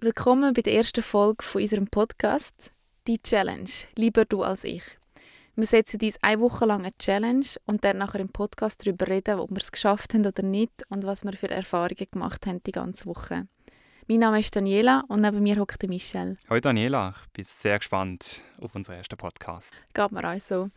Willkommen 0.00 0.52
bei 0.52 0.62
der 0.62 0.74
ersten 0.74 1.02
Folge 1.02 1.42
von 1.42 1.60
unserem 1.60 1.88
Podcast 1.88 2.70
«Die 3.08 3.20
Challenge– 3.20 3.68
Lieber 3.96 4.24
du 4.24 4.44
als 4.44 4.62
ich». 4.62 4.84
Wir 5.56 5.66
setzen 5.66 5.98
uns 6.00 6.22
eine 6.22 6.40
Woche 6.40 6.66
lang 6.66 6.82
eine 6.82 6.96
Challenge 6.98 7.44
und 7.66 7.82
dann 7.84 7.98
nachher 7.98 8.20
im 8.20 8.28
Podcast 8.28 8.86
darüber 8.86 9.08
reden, 9.08 9.40
ob 9.40 9.50
wir 9.50 9.58
es 9.58 9.72
geschafft 9.72 10.14
haben 10.14 10.24
oder 10.24 10.44
nicht 10.44 10.84
und 10.88 11.04
was 11.04 11.24
wir 11.24 11.32
für 11.32 11.50
Erfahrungen 11.50 12.06
gemacht 12.12 12.46
haben 12.46 12.62
die 12.62 12.70
ganze 12.70 13.06
Woche. 13.06 13.48
Mein 14.06 14.20
Name 14.20 14.38
ist 14.38 14.54
Daniela 14.54 15.02
und 15.08 15.20
neben 15.20 15.42
mir 15.42 15.56
hockt 15.56 15.82
Michelle. 15.88 16.36
Hallo 16.48 16.60
Daniela, 16.60 17.16
ich 17.20 17.32
bin 17.32 17.44
sehr 17.44 17.80
gespannt 17.80 18.40
auf 18.60 18.76
unseren 18.76 18.98
ersten 18.98 19.16
Podcast. 19.16 19.82
Geht 19.94 20.12
mir 20.12 20.32
auch 20.32 20.38
so. 20.38 20.70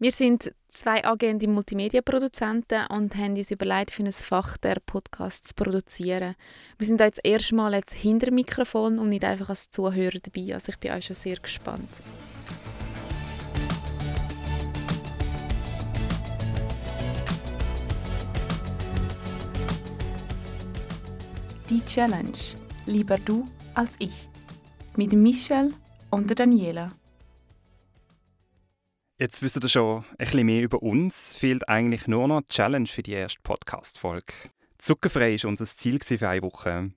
Wir 0.00 0.10
sind 0.10 0.52
zwei 0.68 1.04
angehende 1.04 1.46
Multimedia-Produzenten 1.46 2.88
und 2.88 3.14
haben 3.14 3.36
uns 3.36 3.52
überlegt, 3.52 3.92
für 3.92 4.02
ein 4.02 4.10
Fach 4.10 4.56
der 4.56 4.80
Podcast 4.84 5.46
zu 5.46 5.54
produzieren. 5.54 6.34
Wir 6.78 6.86
sind 6.88 7.00
jetzt 7.00 7.20
erstmal 7.22 7.74
jetzt 7.74 7.92
hinter 7.92 8.32
Mikrofon 8.32 8.98
und 8.98 9.10
nicht 9.10 9.24
einfach 9.24 9.50
als 9.50 9.70
Zuhörer 9.70 10.18
dabei. 10.20 10.52
Also 10.52 10.70
ich 10.70 10.78
bin 10.78 10.90
auch 10.90 11.00
schon 11.00 11.14
sehr 11.14 11.36
gespannt. 11.36 12.02
Die 21.70 21.84
Challenge. 21.86 22.32
Lieber 22.86 23.18
du 23.18 23.44
als 23.74 23.94
ich. 24.00 24.28
Mit 24.96 25.12
Michelle 25.12 25.70
und 26.10 26.36
Daniela. 26.36 26.90
Jetzt 29.16 29.42
wisst 29.42 29.62
ihr 29.62 29.68
schon 29.68 30.04
ein 30.18 30.26
bisschen 30.26 30.44
mehr 30.44 30.62
über 30.62 30.82
uns. 30.82 31.32
Fehlt 31.32 31.68
eigentlich 31.68 32.08
nur 32.08 32.26
noch 32.26 32.40
die 32.40 32.48
Challenge 32.48 32.88
für 32.88 33.04
die 33.04 33.12
erste 33.12 33.38
Podcast-Folge. 33.44 34.34
Zuckerfrei 34.78 35.36
war 35.40 35.50
unser 35.50 35.66
Ziel 35.66 36.00
für 36.02 36.28
eine 36.28 36.42
Woche. 36.42 36.90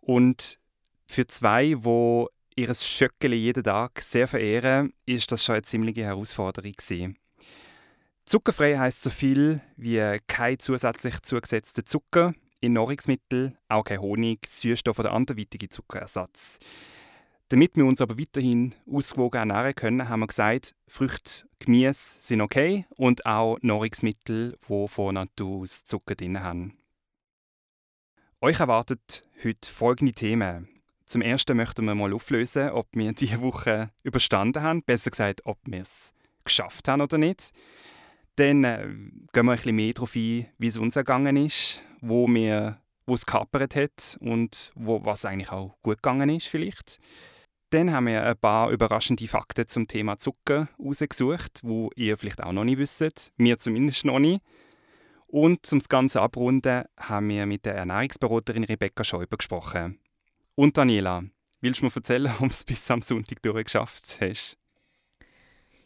Und 0.00 0.60
für 1.08 1.26
zwei, 1.26 1.74
die 1.74 2.26
ihr 2.62 2.74
Schöckeli 2.76 3.34
jeden 3.34 3.64
Tag 3.64 4.00
sehr 4.02 4.28
verehren, 4.28 4.92
ist 5.04 5.32
das 5.32 5.44
schon 5.44 5.56
eine 5.56 5.62
ziemliche 5.62 6.04
Herausforderung. 6.04 6.70
Gewesen. 6.70 7.18
Zuckerfrei 8.24 8.78
heißt 8.78 9.02
so 9.02 9.10
viel 9.10 9.60
wie 9.76 10.16
kein 10.28 10.60
zusätzlich 10.60 11.20
zugesetzter 11.22 11.84
Zucker 11.84 12.34
in 12.60 12.74
Nahrungsmitteln, 12.74 13.58
auch 13.68 13.82
kein 13.82 14.00
Honig, 14.00 14.46
Süßstoff 14.46 15.00
oder 15.00 15.12
anderweitige 15.12 15.68
Zuckerersatz. 15.68 16.60
Damit 17.50 17.76
wir 17.76 17.86
uns 17.86 18.02
aber 18.02 18.18
weiterhin 18.18 18.74
ausgewogen 18.86 19.38
ernähren 19.38 19.74
können, 19.74 20.08
haben 20.10 20.20
wir 20.20 20.26
gesagt, 20.26 20.74
Früchte, 20.86 21.48
Gemüse 21.60 22.18
sind 22.20 22.42
okay 22.42 22.84
und 22.90 23.24
auch 23.24 23.56
Nahrungsmittel, 23.62 24.58
die 24.68 24.88
von 24.88 25.14
Natur 25.14 25.62
aus 25.62 25.84
Zucker 25.84 26.14
drin 26.14 26.40
haben. 26.40 26.76
Euch 28.42 28.60
erwartet 28.60 29.24
heute 29.42 29.70
folgende 29.70 30.12
Themen. 30.12 30.68
Zum 31.06 31.22
ersten 31.22 31.56
möchten 31.56 31.86
wir 31.86 31.94
mal 31.94 32.12
auflösen, 32.12 32.68
ob 32.68 32.86
wir 32.92 33.12
diese 33.14 33.40
Woche 33.40 33.90
überstanden 34.02 34.62
haben, 34.62 34.82
besser 34.82 35.10
gesagt, 35.10 35.46
ob 35.46 35.58
wir 35.64 35.80
es 35.80 36.12
geschafft 36.44 36.86
haben 36.86 37.00
oder 37.00 37.16
nicht. 37.16 37.52
Dann 38.36 38.62
äh, 38.62 38.82
gehen 39.32 39.46
wir 39.46 39.52
ein 39.52 39.56
bisschen 39.56 39.74
mehr 39.74 39.94
darauf 39.94 40.14
ein, 40.14 40.46
wie 40.58 40.66
es 40.66 40.76
uns 40.76 40.96
ergangen 40.96 41.36
ist, 41.38 41.82
wo, 42.02 42.28
wir, 42.28 42.78
wo 43.06 43.14
es 43.14 43.24
gehapert 43.24 43.74
hat 43.74 44.18
und 44.20 44.70
wo, 44.74 45.02
was 45.02 45.24
eigentlich 45.24 45.50
auch 45.50 45.74
gut 45.82 46.02
gegangen 46.02 46.28
ist 46.28 46.46
vielleicht. 46.46 47.00
Dann 47.70 47.92
haben 47.92 48.06
wir 48.06 48.24
ein 48.24 48.36
paar 48.38 48.70
überraschende 48.70 49.28
Fakten 49.28 49.66
zum 49.68 49.86
Thema 49.86 50.16
Zucker 50.16 50.68
rausgesucht, 50.82 51.60
wo 51.62 51.90
ihr 51.96 52.16
vielleicht 52.16 52.42
auch 52.42 52.52
noch 52.52 52.64
nicht 52.64 52.78
wisst, 52.78 53.32
mir 53.36 53.58
zumindest 53.58 54.06
noch 54.06 54.18
nicht. 54.18 54.42
Und 55.26 55.66
zum 55.66 55.80
Ganze 55.80 56.22
abrunden 56.22 56.84
haben 56.96 57.28
wir 57.28 57.44
mit 57.44 57.66
der 57.66 57.74
Ernährungsberaterin 57.74 58.64
Rebecca 58.64 59.04
Schäuber 59.04 59.36
gesprochen. 59.36 59.98
Und 60.54 60.78
Daniela, 60.78 61.24
willst 61.60 61.82
du 61.82 61.84
mir 61.84 61.92
erzählen, 61.94 62.32
ob 62.32 62.38
du 62.38 62.46
es 62.46 62.64
bis 62.64 62.90
am 62.90 63.02
Sonntag 63.02 63.42
durchgeschafft 63.42 64.16
hast? 64.22 64.56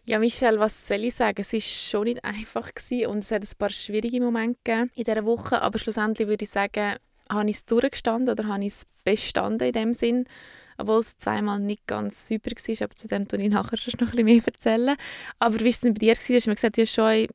Ja, 0.05 0.20
Michelle, 0.20 0.60
was 0.60 0.86
soll 0.86 1.05
ich 1.05 1.16
sagen? 1.16 1.41
Es 1.41 1.53
war 1.53 1.60
schon 1.60 2.05
nicht 2.05 2.25
einfach 2.25 2.70
und 3.08 3.19
es 3.19 3.31
hat 3.32 3.42
ein 3.42 3.59
paar 3.59 3.71
schwierige 3.71 4.21
Momente 4.21 4.88
in 4.94 5.04
dieser 5.04 5.25
Woche, 5.25 5.60
aber 5.60 5.81
schlussendlich 5.81 6.28
würde 6.28 6.44
ich 6.44 6.50
sagen, 6.50 6.94
habe 7.28 7.50
ich 7.50 7.56
es 7.56 7.65
durchgestanden 7.65 8.31
oder 8.31 8.47
habe 8.47 8.65
ich 8.65 8.75
es 8.75 8.87
bestanden 9.04 9.66
in 9.66 9.72
dem 9.72 9.94
Sinn 9.94 10.26
obwohl 10.82 11.00
es 11.00 11.16
zweimal 11.16 11.60
nicht 11.60 11.87
ganz 11.87 12.26
super 12.28 12.50
war, 12.50 12.84
aber 12.84 12.94
zu 12.94 13.09
dem 13.09 13.28
tue 13.28 13.41
ich 13.41 13.50
nachher 13.50 13.76
schon 13.76 13.94
noch 14.00 14.12
ein 14.12 14.25
bisschen 14.25 14.25
mehr 14.25 14.43
erzählen. 14.44 14.97
Aber 15.38 15.54
wie 15.54 15.60
war 15.60 15.66
es 15.69 15.81
denn 15.81 15.94
bei 15.94 16.00
dir? 16.00 16.15
Du 16.15 16.34
hast 16.34 16.47
mir 16.47 16.54
gesagt, 16.54 16.76
du 16.76 16.82
hast 16.82 16.93
schon 16.93 17.26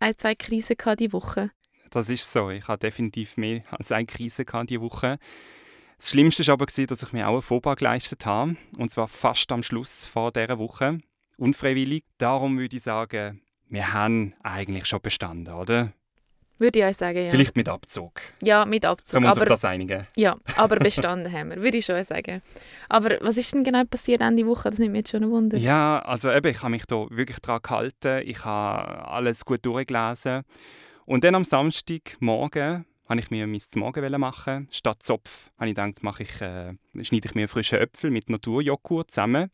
ein, 0.00 0.16
zwei 0.16 0.34
Krisen 0.34 0.76
diese 0.98 1.12
Woche. 1.12 1.50
Das 1.90 2.08
ist 2.08 2.30
so. 2.32 2.50
Ich 2.50 2.66
hatte 2.68 2.86
definitiv 2.86 3.36
mehr 3.36 3.64
als 3.70 3.92
eine 3.92 4.06
Krise 4.06 4.44
diese 4.44 4.80
Woche. 4.80 5.18
Das 5.98 6.10
Schlimmste 6.10 6.46
war 6.46 6.54
aber, 6.54 6.66
dass 6.66 6.78
ich 6.78 7.12
mir 7.12 7.28
auch 7.28 7.36
ein 7.36 7.42
Fauxpas 7.42 7.76
geleistet 7.76 8.24
habe. 8.24 8.56
Und 8.78 8.90
zwar 8.90 9.08
fast 9.08 9.50
am 9.52 9.62
Schluss 9.62 10.06
vor 10.06 10.32
dieser 10.32 10.58
Woche. 10.58 11.00
Unfreiwillig. 11.36 12.04
Darum 12.18 12.58
würde 12.58 12.76
ich 12.76 12.82
sagen, 12.82 13.42
wir 13.68 13.92
haben 13.92 14.34
eigentlich 14.42 14.86
schon 14.86 15.00
bestanden, 15.00 15.52
oder? 15.52 15.92
Würde 16.58 16.78
ich 16.78 16.84
auch 16.84 16.94
sagen, 16.94 17.24
ja. 17.24 17.30
Vielleicht 17.30 17.56
mit 17.56 17.68
Abzug. 17.68 18.20
Ja, 18.42 18.64
mit 18.64 18.84
Abzug. 18.84 19.14
Können 19.14 19.24
wir 19.24 19.28
uns 19.30 19.38
aber, 19.38 19.46
auf 19.46 19.60
das 19.60 19.64
einigen? 19.64 20.06
Ja, 20.16 20.36
aber 20.56 20.76
bestanden 20.80 21.32
haben 21.32 21.50
wir, 21.50 21.62
würde 21.62 21.78
ich 21.78 21.84
schon 21.84 22.02
sagen. 22.04 22.42
Aber 22.88 23.18
was 23.20 23.36
ist 23.36 23.52
denn 23.54 23.64
genau 23.64 23.84
passiert 23.84 24.20
Ende 24.20 24.46
Woche? 24.46 24.70
Das 24.70 24.78
nimmt 24.78 24.92
mich 24.92 25.00
jetzt 25.00 25.10
schon 25.10 25.24
ein 25.24 25.30
Wunder. 25.30 25.56
Ja, 25.56 26.00
also 26.00 26.30
eben, 26.30 26.48
ich 26.48 26.62
habe 26.62 26.70
mich 26.70 26.84
da 26.86 27.06
wirklich 27.10 27.38
daran 27.40 27.62
gehalten. 27.62 28.22
Ich 28.26 28.44
habe 28.44 29.08
alles 29.08 29.44
gut 29.44 29.64
durchgelesen. 29.64 30.42
Und 31.04 31.24
dann 31.24 31.34
am 31.34 31.44
Samstagmorgen 31.44 32.84
habe 33.08 33.20
ich 33.20 33.30
mir 33.30 33.46
mein 33.46 33.60
Morgen 33.74 34.20
machen. 34.20 34.68
Statt 34.70 35.02
Zopf 35.02 35.50
habe 35.58 35.70
ich 35.70 35.74
gedacht, 35.74 36.02
mache 36.02 36.22
ich, 36.22 36.40
äh, 36.40 36.74
schneide 37.02 37.28
ich 37.28 37.34
mir 37.34 37.48
frische 37.48 37.78
Äpfel 37.78 38.10
mit 38.10 38.30
Naturjoghurt 38.30 39.10
zusammen. 39.10 39.50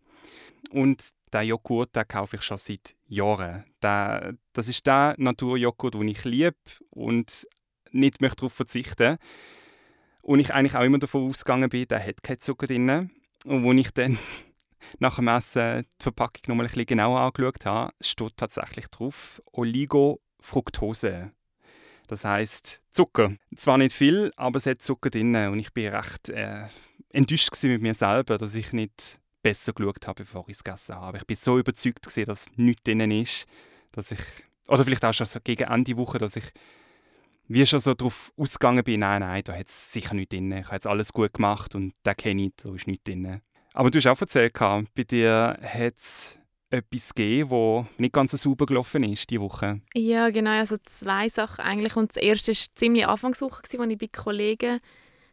Und 0.70 1.02
den 1.32 1.48
Joghurt 1.48 1.94
den 1.94 2.08
kaufe 2.08 2.36
ich 2.36 2.42
schon 2.42 2.58
seit 2.58 2.94
Jahren. 3.06 3.64
Der, 3.82 4.34
das 4.52 4.68
ist 4.68 4.86
der 4.86 5.14
Naturjoghurt, 5.18 5.94
den 5.94 6.08
ich 6.08 6.24
liebe 6.24 6.56
und 6.90 7.46
nicht 7.90 8.20
möchte 8.20 8.36
darauf 8.36 8.52
verzichten 8.52 9.18
Und 10.22 10.40
ich 10.40 10.52
eigentlich 10.52 10.74
auch 10.74 10.82
immer 10.82 10.98
davon 10.98 11.28
ausgegangen 11.28 11.70
bin, 11.70 11.88
der 11.88 12.04
hat 12.04 12.22
keinen 12.22 12.38
Zucker 12.40 12.66
drin. 12.66 13.10
Und 13.44 13.66
als 13.66 13.78
ich 13.78 13.90
dann 13.92 14.18
nach 14.98 15.16
dem 15.16 15.28
Essen 15.28 15.86
die 16.00 16.02
Verpackung 16.02 16.42
noch 16.48 16.54
mal 16.56 16.64
ein 16.64 16.68
bisschen 16.68 16.86
genauer 16.86 17.20
angeschaut 17.20 17.64
habe, 17.66 17.92
steht 18.00 18.36
tatsächlich 18.36 18.88
drauf 18.88 19.42
Oligofructose. 19.52 21.32
Das 22.08 22.24
heißt 22.24 22.80
Zucker. 22.90 23.36
Zwar 23.54 23.78
nicht 23.78 23.94
viel, 23.94 24.32
aber 24.36 24.56
es 24.56 24.66
hat 24.66 24.82
Zucker 24.82 25.10
drin. 25.10 25.36
Und 25.36 25.58
ich 25.58 25.72
bin 25.72 25.94
recht 25.94 26.30
äh, 26.30 26.66
enttäuscht 27.10 27.62
mit 27.62 27.82
mir 27.82 27.94
selber, 27.94 28.38
dass 28.38 28.54
ich 28.54 28.72
nicht 28.72 29.20
besser 29.48 29.72
geschaut 29.72 30.06
habe, 30.06 30.24
bevor 30.24 30.44
ich 30.48 30.56
es 30.56 30.64
gegessen 30.64 30.96
habe. 30.96 31.18
Ich 31.18 31.26
bin 31.26 31.36
so 31.36 31.58
überzeugt, 31.58 32.02
gewesen, 32.02 32.26
dass 32.26 32.50
nichts 32.56 32.82
drin 32.82 33.10
ist, 33.10 33.46
dass 33.92 34.10
ich, 34.10 34.20
oder 34.66 34.84
vielleicht 34.84 35.04
auch 35.04 35.14
schon 35.14 35.26
so 35.26 35.40
gegen 35.42 35.64
Ende 35.70 35.96
Woche, 35.96 36.18
dass 36.18 36.36
ich 36.36 36.44
wie 37.50 37.64
schon 37.64 37.80
so 37.80 37.94
darauf 37.94 38.30
ausgegangen 38.36 38.84
bin, 38.84 39.00
nein, 39.00 39.20
nein, 39.20 39.42
da 39.42 39.54
hat 39.54 39.68
es 39.68 39.90
sicher 39.90 40.12
nichts 40.12 40.34
drin. 40.34 40.52
Ich 40.52 40.66
habe 40.66 40.74
jetzt 40.74 40.86
alles 40.86 41.14
gut 41.14 41.32
gemacht 41.32 41.74
und 41.74 41.94
da 42.02 42.12
kenne 42.12 42.46
ich, 42.46 42.52
da 42.56 42.74
ist 42.74 42.86
nichts 42.86 43.04
drin. 43.04 43.40
Aber 43.72 43.90
du 43.90 43.98
hast 43.98 44.06
auch 44.06 44.20
erzählt, 44.20 44.52
bei 44.52 45.04
dir 45.04 45.58
hat 45.62 45.96
es 45.96 46.38
etwas 46.68 47.14
gegeben, 47.14 47.48
das 47.48 47.98
nicht 47.98 48.12
ganz 48.12 48.32
so 48.32 48.36
sauber 48.36 48.66
gelaufen 48.66 49.02
ist 49.04 49.30
diese 49.30 49.40
Woche. 49.40 49.80
Ja, 49.94 50.28
genau. 50.28 50.50
Also 50.50 50.76
zwei 50.82 51.30
Sachen 51.30 51.64
eigentlich. 51.64 51.96
Und 51.96 52.10
das 52.10 52.22
erste 52.22 52.52
war 52.52 52.66
ziemlich 52.74 53.06
Anfangswoche, 53.06 53.62
als 53.62 53.72
ich 53.72 53.98
bei 53.98 54.08
Kollegen 54.08 54.80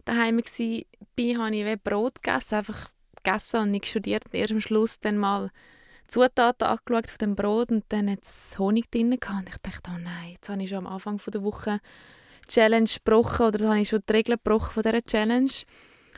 daheim 0.06 0.38
war, 0.38 1.46
habe 1.46 1.56
ich 1.56 1.84
Brot 1.84 2.24
gegessen, 2.24 2.56
einfach 2.56 2.90
gegessen 3.26 3.62
und 3.62 3.72
nicht 3.72 3.88
studiert. 3.88 4.26
Und 4.26 4.36
erst 4.36 4.54
am 4.54 4.62
Schluss 4.62 5.00
dann 5.00 5.18
mal 5.18 5.52
Zutaten 6.08 6.68
angeschaut 6.68 7.10
von 7.10 7.18
dem 7.20 7.36
Brot 7.36 7.72
und 7.72 7.84
dann 7.90 8.10
hat 8.10 8.24
es 8.24 8.58
Honig 8.60 8.92
drin 8.92 9.18
gehabt. 9.20 9.40
Und 9.40 9.50
ich 9.50 9.58
dachte, 9.58 9.92
oh 9.94 9.98
nein, 9.98 10.34
jetzt 10.34 10.50
habe 10.50 10.62
ich 10.64 10.70
schon 10.70 10.86
am 10.86 10.88
Anfang 10.88 11.20
der 11.34 11.44
Woche 11.44 11.80
die 12.48 12.52
Challenge 12.52 12.90
gebrochen 12.90 13.48
oder 13.48 13.68
habe 13.68 13.80
ich 13.80 13.90
schon 13.90 14.04
die 14.08 14.14
Regeln 14.14 14.38
gebrochen 14.44 14.72
von 14.74 14.84
dieser 14.84 15.02
Challenge. 15.02 15.52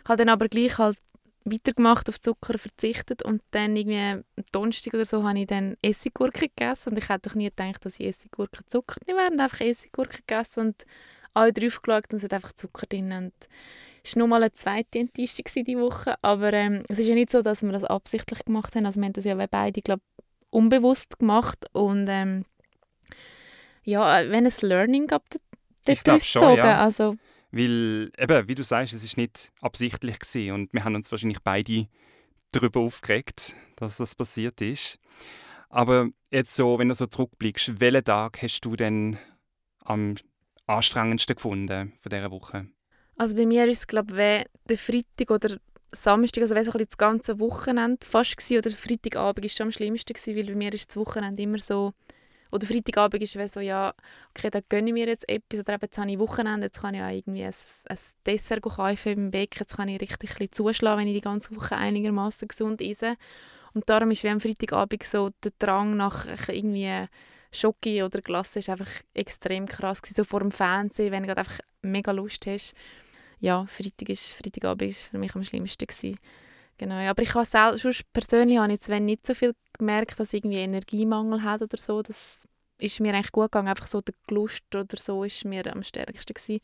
Habe 0.06 0.18
dann 0.18 0.30
aber 0.30 0.48
gleich 0.50 0.78
halt 0.78 0.98
weitergemacht, 1.52 2.10
auf 2.10 2.20
Zucker 2.20 2.58
verzichtet 2.58 3.24
und 3.24 3.42
dann 3.52 3.76
irgendwie 3.76 4.00
am 4.00 4.24
Donnerstag 4.52 4.94
oder 4.94 5.06
so 5.06 5.24
habe 5.24 5.40
ich 5.40 5.48
dann 5.48 5.78
Essiggurke 5.82 6.50
gegessen 6.50 6.90
und 6.90 6.98
ich 6.98 7.10
hätte 7.10 7.30
doch 7.30 7.36
nie 7.36 7.46
gedacht, 7.46 7.86
dass 7.86 8.00
ich 8.00 8.08
Essiggurke 8.08 8.66
Zucker 8.68 9.00
nicht 9.06 9.16
wäre 9.16 9.32
und 9.32 9.40
einfach 9.40 9.62
Essiggurke 9.62 10.18
gegessen 10.28 10.68
und 10.68 10.86
alle 11.34 11.54
drauf 11.54 11.82
geschaut 11.82 12.12
und 12.12 12.18
es 12.18 12.24
hat 12.24 12.34
einfach 12.34 12.52
Zucker 12.52 12.86
drin 12.88 13.12
und 13.12 13.34
es 14.08 14.16
war 14.16 14.22
nochmal 14.22 14.42
eine 14.42 14.54
zweite 14.54 15.00
Enttäuschung 15.00 15.46
diese 15.56 15.80
Woche, 15.80 16.16
aber 16.22 16.54
ähm, 16.54 16.84
es 16.88 17.00
ist 17.00 17.08
ja 17.08 17.16
nicht 17.16 17.30
so, 17.30 17.42
dass 17.42 17.62
wir 17.62 17.72
das 17.72 17.84
absichtlich 17.84 18.46
gemacht 18.46 18.76
haben. 18.76 18.86
Also 18.86 19.00
wir 19.00 19.06
haben 19.06 19.14
das 19.14 19.26
ja 19.26 19.36
beide, 19.36 19.82
glaube 19.82 20.02
unbewusst 20.50 21.20
gemacht 21.20 21.66
und 21.74 22.08
ähm, 22.08 22.46
ja, 23.84 24.30
wenn 24.30 24.46
es 24.46 24.62
Learning 24.62 25.08
gab, 25.08 25.24
daraus 25.86 26.24
gezogen. 26.24 26.58
Ja. 26.58 26.84
Also, 26.84 27.18
Weil, 27.52 28.12
eben, 28.18 28.48
wie 28.48 28.56
du 28.56 28.64
sagst, 28.64 28.94
es 28.94 29.04
ist 29.04 29.18
nicht 29.18 29.52
absichtlich 29.62 30.20
gewesen 30.20 30.52
und 30.52 30.74
wir 30.74 30.84
haben 30.84 30.96
uns 30.96 31.12
wahrscheinlich 31.12 31.40
beide 31.44 31.88
darüber 32.52 32.80
aufgeregt, 32.82 33.56
dass 33.76 33.98
das 33.98 34.16
passiert 34.16 34.62
ist. 34.62 35.00
Aber 35.70 36.10
jetzt 36.32 36.56
so, 36.56 36.80
wenn 36.80 36.90
du 36.90 36.96
so 36.96 37.08
zurückblickst, 37.08 37.80
welchen 37.82 38.06
Tag 38.06 38.42
hast 38.42 38.62
du 38.62 38.78
denn 38.78 39.18
am 39.80 40.16
anstrengendsten 40.66 41.36
gefunden 41.36 41.94
von 42.02 42.10
dieser 42.10 42.32
Woche? 42.32 42.68
Also 43.18 43.36
bei 43.36 43.46
mir 43.46 43.66
ist 43.66 43.80
es 43.80 43.88
glaube 43.88 44.14
ich 44.14 44.46
der 44.70 44.78
Freitag 44.78 45.32
oder 45.32 45.58
Samstag, 45.92 46.42
also 46.42 46.56
so 46.56 46.78
das 46.78 46.98
ganze 46.98 47.40
Wochenende 47.40 48.06
fast 48.06 48.38
gewesen, 48.38 48.58
oder 48.60 48.70
Freitagabend 48.70 49.44
war 49.44 49.50
schon 49.50 49.68
am 49.68 49.72
schlimmsten 49.72 50.14
gewesen, 50.14 50.36
weil 50.36 50.46
bei 50.46 50.56
mir 50.56 50.74
ist 50.74 50.90
das 50.90 50.98
Wochenende 50.98 51.42
immer 51.42 51.60
so 51.60 51.94
oder 52.52 52.66
Freitagabend 52.66 53.22
ist 53.22 53.36
es 53.36 53.54
so, 53.54 53.60
ja, 53.60 53.94
okay, 54.30 54.50
dann 54.50 54.64
gönne 54.70 54.88
ich 54.88 54.94
mir 54.94 55.08
jetzt 55.08 55.28
etwas. 55.28 55.60
Oder 55.60 55.74
eben, 55.74 55.82
jetzt 55.84 55.98
habe 55.98 56.12
ich 56.12 56.20
Wochenende, 56.20 56.68
jetzt 56.68 56.82
kann 56.82 56.94
ich 56.94 57.02
auch 57.02 57.10
irgendwie 57.10 57.44
ein, 57.44 57.54
ein 57.90 57.98
Dessert 58.26 58.62
kaufen 58.62 59.12
im 59.12 59.32
Bäck. 59.32 59.60
Jetzt 59.60 59.76
kann 59.76 59.90
ich 59.90 60.00
richtig 60.00 60.40
ein 60.40 60.52
zuschlagen, 60.52 61.02
wenn 61.02 61.08
ich 61.08 61.16
die 61.16 61.22
ganze 61.22 61.56
Woche 61.56 61.76
einigermaßen 61.76 62.48
gesund 62.48 62.82
esse. 62.82 63.16
Und 63.74 63.90
darum 63.90 64.12
ist 64.12 64.24
wie 64.24 64.30
am 64.30 64.40
Freitagabend 64.40 65.04
so 65.04 65.32
der 65.44 65.52
Drang 65.60 65.98
nach 65.98 66.26
irgendwie 66.48 67.08
Schoki 67.52 68.04
oder 68.04 68.22
Glasse 68.22 68.60
ist 68.60 68.70
einfach 68.70 68.90
extrem 69.14 69.66
krass 69.66 70.02
gewesen. 70.02 70.16
So 70.16 70.24
vor 70.24 70.40
dem 70.40 70.52
Fernsehen, 70.52 71.12
wenn 71.12 71.24
du 71.24 71.36
einfach 71.36 71.60
mega 71.82 72.12
Lust 72.12 72.46
hast. 72.48 72.74
Ja, 73.40 73.66
Freitag 73.68 74.10
ist, 74.10 74.34
Freitagabend 74.34 74.82
war 74.82 75.10
für 75.12 75.18
mich 75.18 75.36
am 75.36 75.44
schlimmsten 75.44 75.86
gewesen. 75.86 76.18
Genau, 76.78 76.96
aber 76.96 77.24
ich 77.24 77.34
habe 77.34 77.46
selbst, 77.46 78.14
persönlich 78.14 78.58
habe 78.58 78.72
ich 78.72 78.80
jetzt 78.80 78.90
nicht 78.90 79.26
so 79.26 79.34
viel 79.34 79.54
gemerkt, 79.78 80.20
dass 80.20 80.34
ich 80.34 80.44
irgendwie 80.44 80.60
Energiemangel 80.60 81.44
hat 81.44 81.62
oder 81.62 81.78
so. 81.78 82.02
Das 82.02 82.48
ist 82.80 83.00
mir 83.00 83.14
eigentlich 83.14 83.32
gut 83.32 83.46
gegangen. 83.46 83.68
Einfach 83.68 83.88
so 83.88 84.02
der 84.02 84.14
Lust 84.30 84.64
oder 84.76 84.98
so 84.98 85.24
ist 85.24 85.46
mir 85.46 85.72
am 85.74 85.84
stärksten 85.84 86.34
gewesen. 86.34 86.62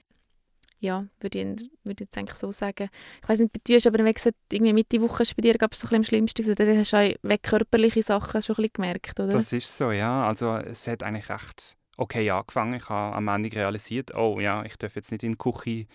Ja, 0.80 1.06
würde 1.22 1.40
ich, 1.40 1.46
würde 1.46 1.70
ich 1.94 2.00
jetzt 2.02 2.18
eigentlich 2.18 2.38
so 2.38 2.52
sagen. 2.52 2.90
Ich 3.22 3.30
weiß 3.30 3.40
nicht, 3.40 3.54
bei 3.54 3.62
dir 3.66 3.78
ist 3.78 3.88
aber 3.88 4.04
wie 4.04 4.14
gesagt, 4.14 4.36
irgendwie 4.52 4.74
Mitte 4.74 5.02
Woche 5.02 5.24
bei 5.36 5.42
dir 5.42 5.54
gab 5.54 5.72
es 5.72 5.80
so 5.80 5.88
ein 5.88 5.96
am 5.96 6.04
schlimmsten 6.04 6.44
gewesen. 6.44 6.56
Da 6.56 6.78
hast 6.78 6.92
du 6.92 7.34
auch 7.34 7.42
körperliche 7.42 8.04
Sachen 8.04 8.42
schon 8.42 8.56
ein 8.56 8.64
bisschen 8.64 8.74
gemerkt, 8.74 9.20
oder? 9.20 9.30
Das 9.32 9.54
ist 9.54 9.76
so, 9.76 9.92
ja. 9.92 10.28
Also 10.28 10.58
es 10.58 10.86
hat 10.88 11.02
eigentlich 11.02 11.30
recht 11.30 11.78
okay 11.98 12.30
angefangen. 12.30 12.74
Ich 12.74 12.90
habe 12.90 13.16
am 13.16 13.28
Ende 13.30 13.52
realisiert, 13.56 14.14
oh 14.14 14.40
ja, 14.40 14.64
ich 14.66 14.76
darf 14.76 14.96
jetzt 14.96 15.12
nicht 15.12 15.24
in 15.24 15.34
die 15.34 15.38
Küche 15.38 15.88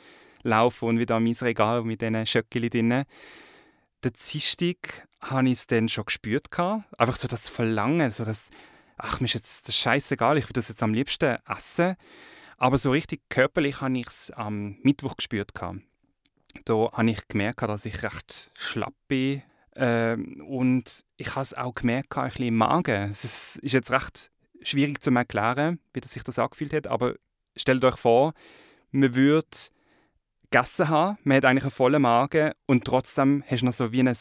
laufen 0.43 0.88
und 0.88 0.99
wieder 0.99 1.17
an 1.17 1.25
mein 1.25 1.35
Regal 1.35 1.82
mit 1.82 2.00
diesen 2.00 2.26
Schöckchen 2.26 2.70
drinnen 2.70 3.05
der 4.02 4.12
Dienstag 4.12 5.08
habe 5.20 5.49
ich 5.49 5.55
es 5.55 5.67
dann 5.67 5.88
schon 5.88 6.05
gespürt. 6.05 6.46
Einfach 6.58 7.17
so 7.17 7.29
das 7.29 7.49
Verlangen, 7.49 8.11
so 8.11 8.25
das, 8.25 8.50
ach, 8.96 9.20
mir 9.20 9.26
ist 9.26 9.35
jetzt 9.35 9.69
das 9.69 9.76
scheißegal, 9.76 10.38
ich 10.38 10.44
will 10.44 10.52
das 10.52 10.69
jetzt 10.69 10.82
am 10.82 10.94
liebsten 10.94 11.38
essen. 11.49 11.96
Aber 12.56 12.79
so 12.79 12.90
richtig 12.90 13.23
körperlich 13.29 13.81
habe 13.81 13.99
ich 13.99 14.06
es 14.06 14.31
am 14.32 14.79
Mittwoch 14.82 15.17
gespürt. 15.17 15.52
Da 16.64 16.75
habe 16.93 17.11
ich 17.11 17.29
gemerkt, 17.29 17.62
dass 17.62 17.85
ich 17.85 18.02
recht 18.02 18.50
schlapp 18.56 18.94
bin. 19.06 19.43
Ähm, 19.76 20.44
und 20.49 21.05
ich 21.17 21.31
habe 21.31 21.43
es 21.43 21.55
auch 21.55 21.75
gemerkt, 21.75 22.17
ein 22.17 22.29
bisschen 22.29 22.46
im 22.46 22.56
Magen. 22.56 23.11
Es 23.11 23.25
ist 23.25 23.61
jetzt 23.62 23.93
recht 23.93 24.31
schwierig 24.61 25.00
zu 25.00 25.11
erklären, 25.12 25.79
wie 25.93 26.00
das 26.00 26.12
sich 26.12 26.25
das 26.25 26.38
angefühlt 26.38 26.73
hat. 26.73 26.88
Aber 26.88 27.14
stellt 27.56 27.85
euch 27.85 27.96
vor, 27.96 28.35
man 28.90 29.14
würde 29.14 29.46
gegessen 30.50 30.88
haben. 30.88 31.18
Man 31.24 31.38
hat 31.38 31.44
eigentlich 31.44 31.64
einen 31.64 31.70
vollen 31.70 32.02
Magen 32.02 32.52
und 32.66 32.84
trotzdem 32.84 33.44
hast 33.46 33.60
du 33.60 33.66
noch 33.66 33.72
so 33.72 33.92
wie 33.92 34.00
ein, 34.00 34.16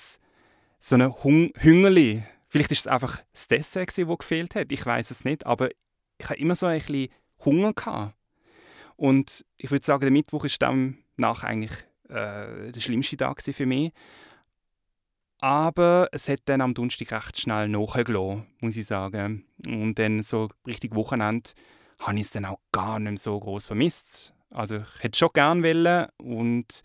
so 0.80 0.96
eine 0.96 1.24
Hung 1.24 1.52
Hüngerli. 1.58 2.24
Vielleicht 2.50 2.72
ist 2.72 2.80
es 2.82 2.88
einfach 2.88 3.22
das 3.34 3.48
Dessert, 3.48 3.98
das 3.98 4.18
gefehlt 4.18 4.56
hat. 4.56 4.72
Ich 4.72 4.86
weiß 4.86 5.12
es 5.12 5.26
nicht, 5.26 5.46
aber 5.46 5.70
ich 6.18 6.30
hatte 6.30 6.40
immer 6.40 6.56
so 6.56 6.66
ein 6.66 6.80
bisschen 6.80 7.10
Hunger. 7.44 7.74
Gehabt. 7.74 8.16
Und 8.96 9.46
ich 9.58 9.70
würde 9.70 9.86
sagen, 9.86 10.02
der 10.02 10.12
Mittwoch 10.12 10.46
ist 10.46 10.62
dann 10.62 10.98
nach 11.18 11.44
eigentlich 11.44 11.72
äh, 12.10 12.72
der 12.72 12.80
schlimmste 12.80 13.18
Tag 13.18 13.42
für 13.42 13.66
mich. 13.66 13.94
Aber 15.40 16.10
es 16.12 16.28
hat 16.30 16.42
dann 16.46 16.62
am 16.62 16.74
Donnerstag 16.74 17.12
recht 17.12 17.40
schnell 17.40 17.70
nachgelassen, 17.70 18.48
muss 18.60 18.76
ich 18.76 18.88
sagen. 18.88 19.46
Und 19.68 20.00
dann 20.00 20.24
so 20.24 20.50
richtig 20.66 20.96
Wochenende 20.96 21.52
habe 22.00 22.16
ich 22.16 22.22
es 22.22 22.32
dann 22.32 22.46
auch 22.46 22.60
gar 22.72 23.00
nicht 23.00 23.12
mehr 23.12 23.20
so 23.20 23.40
groß 23.40 23.68
vermisst. 23.68 24.34
Also 24.50 24.78
ich 24.78 25.04
hätte 25.04 25.18
schon 25.18 25.30
gerne 25.34 25.64
wollen 25.64 26.08
und 26.18 26.82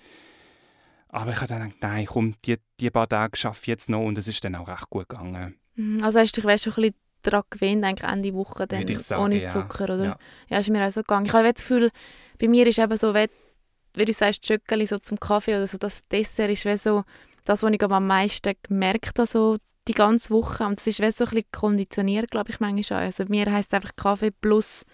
aber 1.08 1.32
ich 1.32 1.36
habe 1.36 1.48
dann 1.48 1.62
gedacht, 1.64 1.82
nein, 1.82 2.06
komm, 2.06 2.34
die, 2.44 2.56
die 2.80 2.90
paar 2.90 3.08
Tage 3.08 3.36
schaffe 3.36 3.60
ich 3.62 3.66
jetzt 3.66 3.90
noch 3.90 4.04
und 4.04 4.16
es 4.16 4.28
ist 4.28 4.42
dann 4.44 4.54
auch 4.56 4.66
recht 4.66 4.88
gut 4.88 5.08
gegangen. 5.08 5.54
Mhm, 5.74 6.02
also 6.02 6.18
hast 6.18 6.36
du 6.36 6.40
dich 6.40 6.48
weißt, 6.48 6.64
schon 6.64 6.72
ein 6.72 6.76
bisschen 6.76 6.96
daran 7.22 7.42
gewöhnt, 7.50 7.84
eigentlich 7.84 8.10
Ende 8.10 8.34
Woche 8.34 8.66
dann 8.66 8.98
sagen, 8.98 9.22
ohne 9.22 9.46
Zucker, 9.46 9.88
ja. 9.88 9.94
oder? 9.94 10.04
Ja. 10.04 10.18
ja, 10.48 10.58
ist 10.58 10.70
mir 10.70 10.84
auch 10.86 10.90
so 10.90 11.02
gegangen. 11.02 11.26
Ich 11.26 11.32
habe 11.32 11.52
das 11.52 11.62
Gefühl, 11.62 11.90
bei 12.38 12.48
mir 12.48 12.66
ist 12.66 12.78
eben 12.78 12.96
so, 12.96 13.14
wie, 13.14 14.04
du 14.04 14.12
sagst, 14.12 14.46
Schöckeli 14.46 14.86
so 14.86 14.98
zum 14.98 15.20
Kaffee 15.20 15.54
oder 15.54 15.66
so, 15.66 15.76
das 15.76 16.08
Dessert 16.08 16.50
ist 16.50 16.64
wie 16.64 16.76
so 16.78 17.04
das, 17.44 17.62
was 17.62 17.72
ich 17.72 17.82
am 17.82 18.06
meisten 18.06 18.54
gemerkt 18.62 19.18
habe, 19.18 19.26
so 19.26 19.56
die 19.88 19.94
ganze 19.94 20.30
Woche. 20.30 20.64
Und 20.64 20.78
das 20.78 20.86
ist 20.86 21.00
wie 21.00 21.10
so 21.10 21.24
ein 21.24 21.30
bisschen 21.30 21.52
konditioniert, 21.52 22.30
glaube 22.30 22.50
ich, 22.50 22.60
manchmal 22.60 23.00
auch. 23.00 23.04
Also 23.04 23.24
bei 23.24 23.30
mir 23.30 23.52
heisst 23.52 23.72
es 23.72 23.76
einfach 23.76 23.96
Kaffee 23.96 24.30
plus 24.30 24.84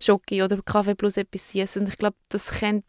Schoki 0.00 0.42
oder 0.42 0.60
Kaffee 0.62 0.94
plus 0.94 1.16
etwas 1.16 1.50
Süßes. 1.50 1.78
Und 1.78 1.88
ich 1.88 1.98
glaube, 1.98 2.16
das 2.28 2.46
könnte, 2.46 2.86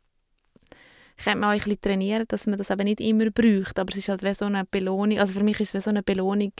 könnte 1.23 1.39
man 1.39 1.49
auch 1.49 1.53
ein 1.53 1.57
bisschen 1.59 1.81
trainieren, 1.81 2.25
dass 2.27 2.47
man 2.47 2.57
das 2.57 2.69
eben 2.69 2.83
nicht 2.83 3.01
immer 3.01 3.29
braucht. 3.31 3.79
Aber 3.79 3.91
es 3.91 3.97
ist 3.97 4.09
halt 4.09 4.23
wie 4.23 4.33
so 4.33 4.45
eine 4.45 4.65
Belohnung. 4.65 5.19
Also 5.19 5.33
für 5.33 5.43
mich 5.43 5.59
ist 5.59 5.69
es 5.69 5.73
wie 5.73 5.83
so 5.83 5.89
eine 5.89 6.03
Belohnung, 6.03 6.53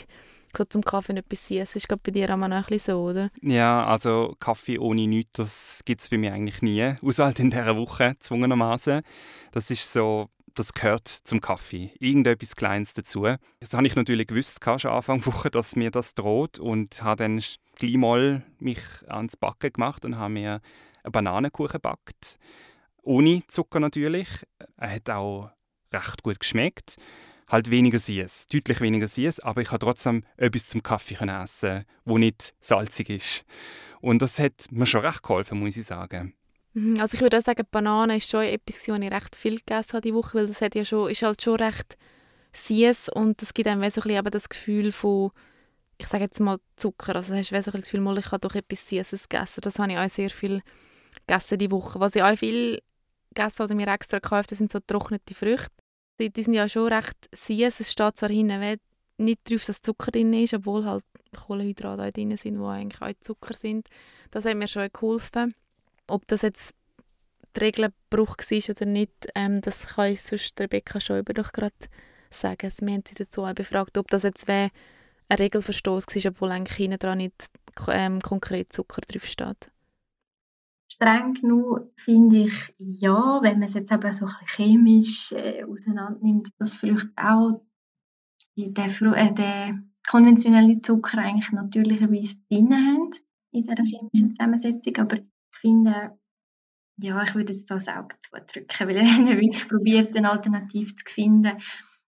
so 0.55 0.63
zum 0.63 0.83
Kaffee 0.83 1.13
etwas 1.13 1.47
Süßes. 1.47 1.75
Ist 1.75 1.87
glaube 1.87 2.01
bei 2.05 2.11
dir 2.11 2.29
auch 2.33 2.37
noch 2.37 2.51
ein 2.51 2.63
bisschen 2.63 2.95
so, 2.95 3.03
oder? 3.03 3.29
Ja, 3.41 3.85
also 3.85 4.35
Kaffee 4.39 4.79
ohne 4.79 5.07
nichts, 5.07 5.33
das 5.33 5.81
gibt 5.85 6.01
es 6.01 6.09
bei 6.09 6.17
mir 6.17 6.33
eigentlich 6.33 6.61
nie. 6.61 6.95
Außer 7.01 7.25
halt 7.25 7.39
in 7.39 7.51
dieser 7.51 7.77
Woche, 7.77 8.15
zwungenermaßen. 8.19 9.01
Das 9.51 9.71
ist 9.71 9.91
so 9.91 10.29
das 10.55 10.73
gehört 10.73 11.07
zum 11.07 11.41
Kaffee. 11.41 11.91
Irgendetwas 11.99 12.55
Kleines 12.55 12.93
dazu. 12.93 13.25
Das 13.59 13.73
habe 13.73 13.87
ich 13.87 13.95
natürlich 13.95 14.27
gewusst, 14.27 14.59
schon 14.63 14.91
Anfang 14.91 15.25
Woche, 15.25 15.49
dass 15.49 15.75
mir 15.75 15.91
das 15.91 16.15
droht 16.15 16.59
und 16.59 17.01
habe 17.01 17.23
dann 17.23 17.43
gleich 17.75 17.97
mal 17.97 18.43
mich 18.59 18.79
ans 19.07 19.37
Backen 19.37 19.73
gemacht 19.73 20.05
und 20.05 20.17
habe 20.17 20.33
mir 20.33 20.61
einen 21.03 21.11
Bananenkuchen 21.11 21.73
gebackt. 21.73 22.37
Ohne 23.01 23.43
Zucker 23.47 23.79
natürlich. 23.79 24.27
Er 24.77 24.95
hat 24.95 25.09
auch 25.09 25.51
recht 25.93 26.23
gut 26.23 26.39
geschmeckt. 26.39 26.95
Halt 27.47 27.71
weniger 27.71 27.97
süß, 27.97 28.47
deutlich 28.47 28.79
weniger 28.79 29.07
süß, 29.07 29.39
aber 29.39 29.61
ich 29.61 29.71
habe 29.71 29.79
trotzdem 29.79 30.23
etwas 30.37 30.67
zum 30.67 30.83
Kaffee 30.83 31.15
essen, 31.15 31.85
wo 32.05 32.19
nicht 32.19 32.53
salzig 32.59 33.09
ist. 33.09 33.45
Und 34.01 34.21
das 34.21 34.37
hat 34.37 34.67
mir 34.69 34.85
schon 34.85 35.01
recht 35.01 35.23
geholfen, 35.23 35.59
muss 35.59 35.75
ich 35.75 35.85
sagen. 35.85 36.35
Mhm, 36.79 36.99
also 36.99 37.15
ich 37.15 37.21
würde 37.21 37.37
auch 37.37 37.41
sagen, 37.41 37.65
Banane 37.69 38.17
ist 38.17 38.29
schon 38.29 38.43
etwas, 38.43 38.87
was 38.87 38.87
ich 38.87 39.11
recht 39.11 39.35
viel 39.35 39.57
gegessen 39.57 39.93
habe 39.93 40.01
diese 40.01 40.15
Woche, 40.15 40.37
weil 40.37 40.47
das 40.47 40.61
hat 40.61 40.75
ja 40.75 40.85
schon, 40.85 41.09
ist 41.09 41.21
halt 41.21 41.41
schon 41.41 41.55
recht 41.55 41.97
süß 42.53 43.09
und 43.09 43.41
es 43.41 43.53
gibt 43.53 43.67
einem 43.67 43.89
so 43.89 44.01
ein 44.01 44.23
das 44.23 44.47
Gefühl 44.47 44.93
von, 44.93 45.31
ich 45.97 46.07
sage 46.07 46.23
jetzt 46.23 46.39
mal 46.39 46.57
Zucker, 46.77 47.17
also 47.17 47.35
hast 47.35 47.51
du 47.51 47.61
so 47.61 47.71
das 47.71 47.83
Gefühl, 47.83 48.17
ich 48.17 48.31
habe 48.31 48.39
doch 48.39 48.55
etwas 48.55 48.87
Süßes 48.87 49.27
gegessen. 49.27 49.61
Das 49.61 49.77
habe 49.77 49.91
ich 49.91 49.97
auch 49.97 50.09
sehr 50.09 50.29
viel 50.29 50.61
gegessen 51.27 51.57
diese 51.57 51.71
Woche. 51.71 51.99
Was 51.99 52.15
ich 52.15 52.23
auch 52.23 52.37
viel 52.37 52.81
gegessen 53.33 53.63
oder 53.63 53.75
mir 53.75 53.87
extra 53.87 54.19
gekauft 54.19 54.51
sind 54.51 54.71
so 54.71 54.79
getrocknete 54.79 55.33
Früchte. 55.33 55.67
Die, 56.21 56.31
die, 56.31 56.43
sind 56.43 56.53
ja 56.53 56.69
schon 56.69 56.91
recht 56.93 57.17
süß. 57.33 57.81
Es 57.81 57.91
steht 57.91 58.17
zwar 58.17 58.29
hinten 58.29 58.79
nicht 59.17 59.51
drauf, 59.51 59.65
dass 59.65 59.81
Zucker 59.81 60.11
drin 60.11 60.33
ist, 60.33 60.54
obwohl 60.54 60.85
halt 60.85 61.04
Kohlenhydrate 61.35 62.04
auch 62.04 62.11
drin 62.11 62.37
sind, 62.37 62.57
die 62.57 62.63
eigentlich 62.63 63.01
auch 63.01 63.19
Zucker 63.19 63.54
sind. 63.54 63.89
Das 64.31 64.45
hat 64.45 64.56
mir 64.56 64.68
schon 64.69 64.87
geholfen. 64.94 65.54
Ob 66.09 66.28
das 66.28 66.42
jetzt 66.42 66.75
der 67.56 67.63
Regelbruch 67.63 68.37
war 68.37 68.75
oder 68.75 68.85
nicht, 68.85 69.28
ähm, 69.35 69.61
das 69.61 69.87
kann 69.87 70.11
ich 70.11 70.21
sonst 70.21 70.59
Rebecca 70.59 70.99
Schäuber 70.99 71.33
doch 71.33 71.51
gerade 71.51 71.75
sagen. 72.31 72.59
Also 72.63 72.85
wir 72.85 72.94
haben 72.94 73.04
sie 73.07 73.16
dazu 73.16 73.44
auch 73.44 73.54
befragt, 73.54 73.97
ob 73.97 74.07
das 74.09 74.23
jetzt 74.23 74.49
ein 74.49 74.69
Regelverstoß 75.31 76.06
war, 76.07 76.31
obwohl 76.31 76.51
eigentlich 76.51 76.78
hinten 76.78 76.99
dran 76.99 77.19
nicht 77.19 77.49
ähm, 77.87 78.21
konkret 78.21 78.73
Zucker 78.73 79.01
drauf 79.01 79.25
steht. 79.25 79.71
Streng 80.92 81.35
genug 81.35 81.92
finde 81.95 82.45
ich 82.45 82.73
ja, 82.80 83.39
wenn 83.44 83.59
man 83.59 83.68
es 83.68 83.75
jetzt 83.75 83.92
eben 83.92 84.11
so 84.11 84.25
ein 84.25 84.47
chemisch 84.47 85.31
äh, 85.31 85.63
auseinander 85.63 86.49
dass 86.57 86.75
vielleicht 86.75 87.09
auch 87.16 87.61
der, 88.56 89.69
äh, 89.69 89.73
konventionelle 90.07 90.81
Zucker 90.81 91.19
eigentlich 91.19 91.51
natürlicherweise 91.51 92.37
drin 92.49 92.73
haben 92.73 93.11
in 93.51 93.61
dieser 93.63 93.75
chemischen 93.83 94.35
Zusammensetzung, 94.35 94.95
aber 94.97 95.19
finde, 95.59 96.18
ja, 96.97 97.23
ich 97.23 97.35
würde 97.35 97.54
jetzt 97.54 97.69
das 97.69 97.87
Auge 97.87 98.16
zudrücken, 98.19 98.87
weil 98.87 98.97
er 98.97 99.28
wirklich 99.28 99.68
probiert, 99.68 100.16
eine 100.16 100.31
Alternative 100.31 100.95
zu 100.95 101.06
finden. 101.07 101.47
Ein 101.47 101.61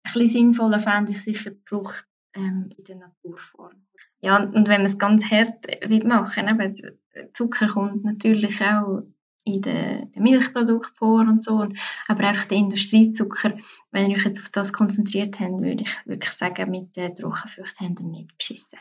bisschen 0.03 0.29
sinnvoller 0.29 0.79
fände 0.79 1.11
ich 1.11 1.23
sicher 1.23 1.51
die 1.51 1.63
Frucht 1.65 2.05
ähm, 2.33 2.69
in 2.77 2.83
der 2.85 2.95
Naturform. 2.95 3.87
Ja, 4.21 4.37
und 4.37 4.67
wenn 4.67 4.81
man 4.81 4.85
es 4.85 4.97
ganz 4.97 5.25
hart 5.29 5.65
machen 6.05 6.59
will, 6.59 6.99
Zucker 7.33 7.67
kommt 7.67 8.03
natürlich 8.03 8.61
auch 8.61 9.03
in 9.43 9.61
den, 9.61 10.11
den 10.11 10.23
Milchprodukten 10.23 10.95
vor 10.95 11.21
und 11.21 11.43
so, 11.43 11.53
und, 11.53 11.77
aber 12.07 12.23
einfach 12.25 12.45
der 12.45 12.57
Industriezucker, 12.57 13.53
wenn 13.91 14.09
ihr 14.09 14.17
euch 14.17 14.25
jetzt 14.25 14.41
auf 14.41 14.49
das 14.49 14.73
konzentriert 14.73 15.39
habt, 15.39 15.61
würde 15.61 15.83
ich 15.83 16.07
wirklich 16.07 16.31
sagen, 16.31 16.69
mit 16.69 16.95
den 16.95 17.15
Trockenfrüchten 17.15 17.89
habt 17.89 17.99
ihr 17.99 18.05
nicht 18.05 18.37
beschissen. 18.37 18.79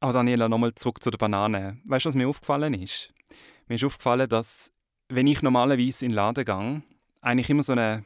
Aber 0.00 0.12
Daniela, 0.12 0.48
nochmal 0.48 0.74
zurück 0.74 1.02
zu 1.02 1.10
der 1.10 1.18
Banane. 1.18 1.78
Weißt 1.84 2.04
du, 2.04 2.08
was 2.08 2.14
mir 2.14 2.28
aufgefallen 2.28 2.74
ist? 2.74 3.12
Mir 3.70 3.76
ist 3.76 3.84
aufgefallen, 3.84 4.28
dass, 4.28 4.72
wenn 5.08 5.28
ich 5.28 5.42
normalerweise 5.42 6.04
in 6.04 6.10
den 6.10 6.16
Laden 6.16 6.44
gehe, 6.44 6.82
eigentlich 7.20 7.50
immer 7.50 7.62
so 7.62 7.70
eine, 7.70 8.04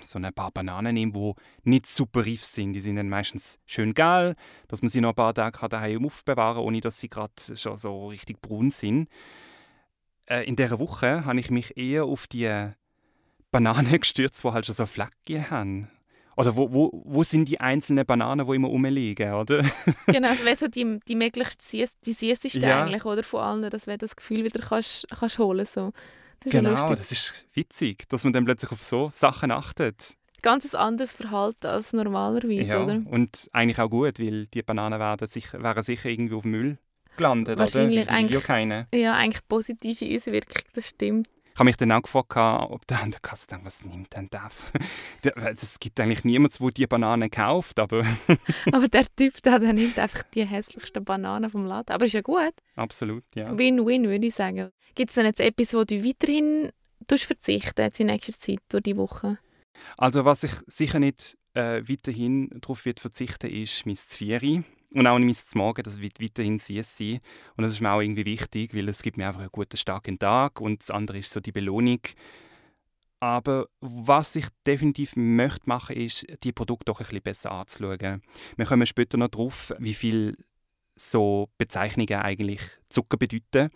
so 0.00 0.20
ein 0.20 0.32
paar 0.32 0.52
Bananen 0.52 0.94
nehme, 0.94 1.10
die 1.12 1.32
nicht 1.64 1.86
super 1.86 2.24
reif 2.24 2.44
sind. 2.44 2.74
Die 2.74 2.80
sind 2.80 2.94
dann 2.94 3.08
meistens 3.08 3.58
schön 3.66 3.92
geil, 3.92 4.36
dass 4.68 4.82
man 4.82 4.90
sie 4.90 5.00
noch 5.00 5.08
ein 5.08 5.14
paar 5.16 5.34
Tage 5.34 5.68
daheim 5.68 6.06
aufbewahren 6.06 6.58
kann, 6.58 6.64
ohne 6.64 6.80
dass 6.80 7.00
sie 7.00 7.08
gerade 7.08 7.32
schon 7.56 7.76
so 7.76 8.06
richtig 8.06 8.40
braun 8.40 8.70
sind. 8.70 9.08
Äh, 10.26 10.44
in 10.46 10.54
dieser 10.54 10.78
Woche 10.78 11.24
habe 11.24 11.40
ich 11.40 11.50
mich 11.50 11.76
eher 11.76 12.04
auf 12.04 12.28
die 12.28 12.70
Bananen 13.50 13.90
gestürzt, 14.00 14.44
die 14.44 14.48
halt 14.52 14.64
schon 14.64 14.76
so 14.76 14.86
Flecken 14.86 15.50
haben. 15.50 15.90
Oder 16.36 16.56
wo, 16.56 16.72
wo, 16.72 17.02
wo 17.04 17.22
sind 17.22 17.48
die 17.48 17.60
einzelnen 17.60 18.04
Bananen, 18.04 18.46
die 18.46 18.54
immer 18.54 18.68
rumliegen, 18.68 19.32
oder? 19.34 19.64
genau, 20.06 20.28
das 20.28 20.44
wäre 20.44 20.56
so 20.56 20.68
die, 20.68 20.98
die 21.06 21.14
möglichst 21.14 21.62
süß, 21.62 22.00
die 22.04 22.12
süßeste 22.12 22.58
Ja. 22.58 22.84
eigentlich, 22.84 23.04
oder, 23.04 23.22
von 23.22 23.40
allen, 23.40 23.70
dass 23.70 23.84
du 23.84 23.96
das 23.96 24.16
Gefühl 24.16 24.44
wieder 24.44 24.60
kannst, 24.60 25.06
kannst 25.08 25.38
holen 25.38 25.66
so. 25.66 25.92
Das 26.40 26.46
ist 26.46 26.52
genau, 26.52 26.94
das 26.94 27.12
ist 27.12 27.46
witzig, 27.54 28.08
dass 28.08 28.24
man 28.24 28.32
dann 28.32 28.44
plötzlich 28.44 28.70
auf 28.70 28.82
so 28.82 29.10
Sachen 29.14 29.50
achtet. 29.50 30.14
Ganz 30.42 30.74
ein 30.74 30.78
anderes 30.78 31.14
Verhalten 31.14 31.68
als 31.68 31.94
normalerweise, 31.94 32.70
Ja, 32.70 32.84
oder? 32.84 33.00
und 33.06 33.48
eigentlich 33.52 33.78
auch 33.78 33.88
gut, 33.88 34.18
weil 34.20 34.46
die 34.48 34.62
Bananen 34.62 34.98
werden 35.00 35.26
sicher, 35.26 35.62
wären 35.62 35.82
sicher 35.82 36.10
irgendwie 36.10 36.34
auf 36.34 36.42
dem 36.42 36.50
Müll 36.50 36.78
gelandet, 37.16 37.58
Wahrscheinlich 37.58 38.02
oder? 38.02 38.18
Ja 38.28 38.40
eigentlich-. 38.48 38.86
Ja, 38.94 39.14
eigentlich 39.14 39.46
positive 39.48 40.14
Auswirkung, 40.14 40.62
das 40.74 40.88
stimmt. 40.88 41.28
Ich 41.54 41.58
habe 41.60 41.66
mich 41.66 41.76
dann 41.76 41.92
auch 41.92 42.02
gefragt, 42.02 42.36
ob 42.36 42.84
der 42.88 43.00
an 43.00 43.12
der 43.12 43.20
Kasse 43.20 43.46
denkt, 43.46 43.64
was 43.64 43.84
nimmt 43.84 44.12
denn 44.16 44.28
der? 44.32 44.50
Der- 45.22 45.36
Es 45.52 45.78
gibt 45.78 46.00
eigentlich 46.00 46.24
niemanden, 46.24 46.56
der 46.60 46.70
die 46.72 46.86
Bananen 46.88 47.30
kauft, 47.30 47.78
aber 47.78 48.04
Aber 48.72 48.88
der 48.88 49.06
Typ, 49.14 49.40
der, 49.42 49.60
der 49.60 49.72
nimmt 49.72 49.96
einfach 49.98 50.24
die 50.34 50.44
hässlichsten 50.44 51.04
Bananen 51.04 51.48
vom 51.50 51.64
Laden. 51.66 51.94
Aber 51.94 52.06
ist 52.06 52.12
ja 52.14 52.22
gut. 52.22 52.52
absolut, 52.74 53.22
ja. 53.36 53.56
Win-win, 53.56 54.08
würde 54.08 54.26
ich 54.26 54.34
sagen. 54.34 54.70
Gibt 54.96 55.10
es 55.10 55.14
denn 55.14 55.26
jetzt 55.26 55.40
etwas, 55.40 55.72
wo 55.74 55.84
du 55.84 56.04
weiterhin 56.04 56.70
verzichten 57.08 57.88
in 57.98 58.06
nächster 58.08 58.32
Zeit 58.32 58.58
durch 58.68 58.82
die 58.82 58.96
Woche? 58.96 59.38
Also 59.96 60.24
was 60.24 60.42
ich 60.42 60.52
sicher 60.66 60.98
nicht 60.98 61.36
äh, 61.54 61.82
weiterhin 61.88 62.50
darauf 62.62 62.84
wird 62.84 62.98
verzichten, 62.98 63.48
ist 63.48 63.86
mein 63.86 63.94
Zvieri. 63.94 64.64
Und 64.94 65.08
auch 65.08 65.18
mein 65.18 65.34
Morgen, 65.54 65.82
das 65.82 66.00
wird 66.00 66.20
weiterhin 66.20 66.58
süß 66.58 66.96
sein. 66.96 67.20
Und 67.56 67.64
das 67.64 67.72
ist 67.72 67.80
mir 67.80 67.90
auch 67.90 68.00
irgendwie 68.00 68.24
wichtig, 68.24 68.74
weil 68.74 68.88
es 68.88 69.02
gibt 69.02 69.16
mir 69.16 69.26
einfach 69.26 69.40
einen 69.40 69.50
guten, 69.50 69.76
starken 69.76 70.18
Tag 70.18 70.60
und 70.60 70.80
das 70.80 70.90
andere 70.90 71.18
ist 71.18 71.30
so 71.30 71.40
die 71.40 71.52
Belohnung. 71.52 72.00
Aber 73.18 73.66
was 73.80 74.36
ich 74.36 74.46
definitiv 74.66 75.16
möchte 75.16 75.68
machen, 75.68 75.96
ist, 75.96 76.26
die 76.44 76.52
Produkte 76.52 76.84
doch 76.86 77.00
ein 77.00 77.06
bisschen 77.06 77.22
besser 77.22 77.52
anzuschauen. 77.52 78.22
Wir 78.56 78.66
kommen 78.66 78.86
später 78.86 79.16
noch 79.16 79.28
drauf, 79.28 79.74
wie 79.78 79.94
viel 79.94 80.36
so 80.94 81.48
Bezeichnungen 81.58 82.20
eigentlich 82.20 82.60
Zucker 82.88 83.16
bedeuten. 83.16 83.70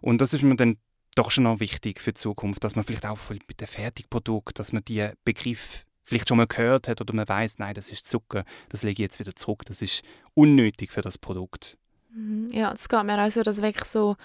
Und 0.00 0.20
das 0.20 0.34
ist 0.34 0.42
mir 0.42 0.56
dann 0.56 0.78
doch 1.14 1.30
schon 1.30 1.44
noch 1.44 1.60
wichtig 1.60 2.00
für 2.00 2.12
die 2.12 2.20
Zukunft, 2.20 2.64
dass 2.64 2.74
man 2.74 2.84
vielleicht 2.84 3.06
auch 3.06 3.18
bei 3.28 3.38
den 3.38 3.66
Fertigprodukten, 3.68 4.54
dass 4.54 4.72
man 4.72 4.84
die 4.84 5.10
Begriff 5.24 5.84
vielleicht 6.10 6.28
schon 6.28 6.38
mal 6.38 6.46
gehört 6.46 6.88
hat 6.88 7.00
oder 7.00 7.14
man 7.14 7.28
weiß, 7.28 7.58
nein, 7.58 7.74
das 7.74 7.90
ist 7.90 8.08
Zucker, 8.08 8.44
das 8.68 8.82
lege 8.82 8.94
ich 8.94 8.98
jetzt 8.98 9.20
wieder 9.20 9.34
zurück, 9.34 9.64
das 9.64 9.80
ist 9.80 10.02
unnötig 10.34 10.90
für 10.90 11.02
das 11.02 11.18
Produkt. 11.18 11.78
Mhm. 12.12 12.48
Ja, 12.52 12.72
es 12.72 12.88
geht 12.88 13.04
mir 13.04 13.24
auch 13.24 13.30
so, 13.30 13.42
dass 13.42 13.62
wirklich 13.62 13.84
so 13.84 14.16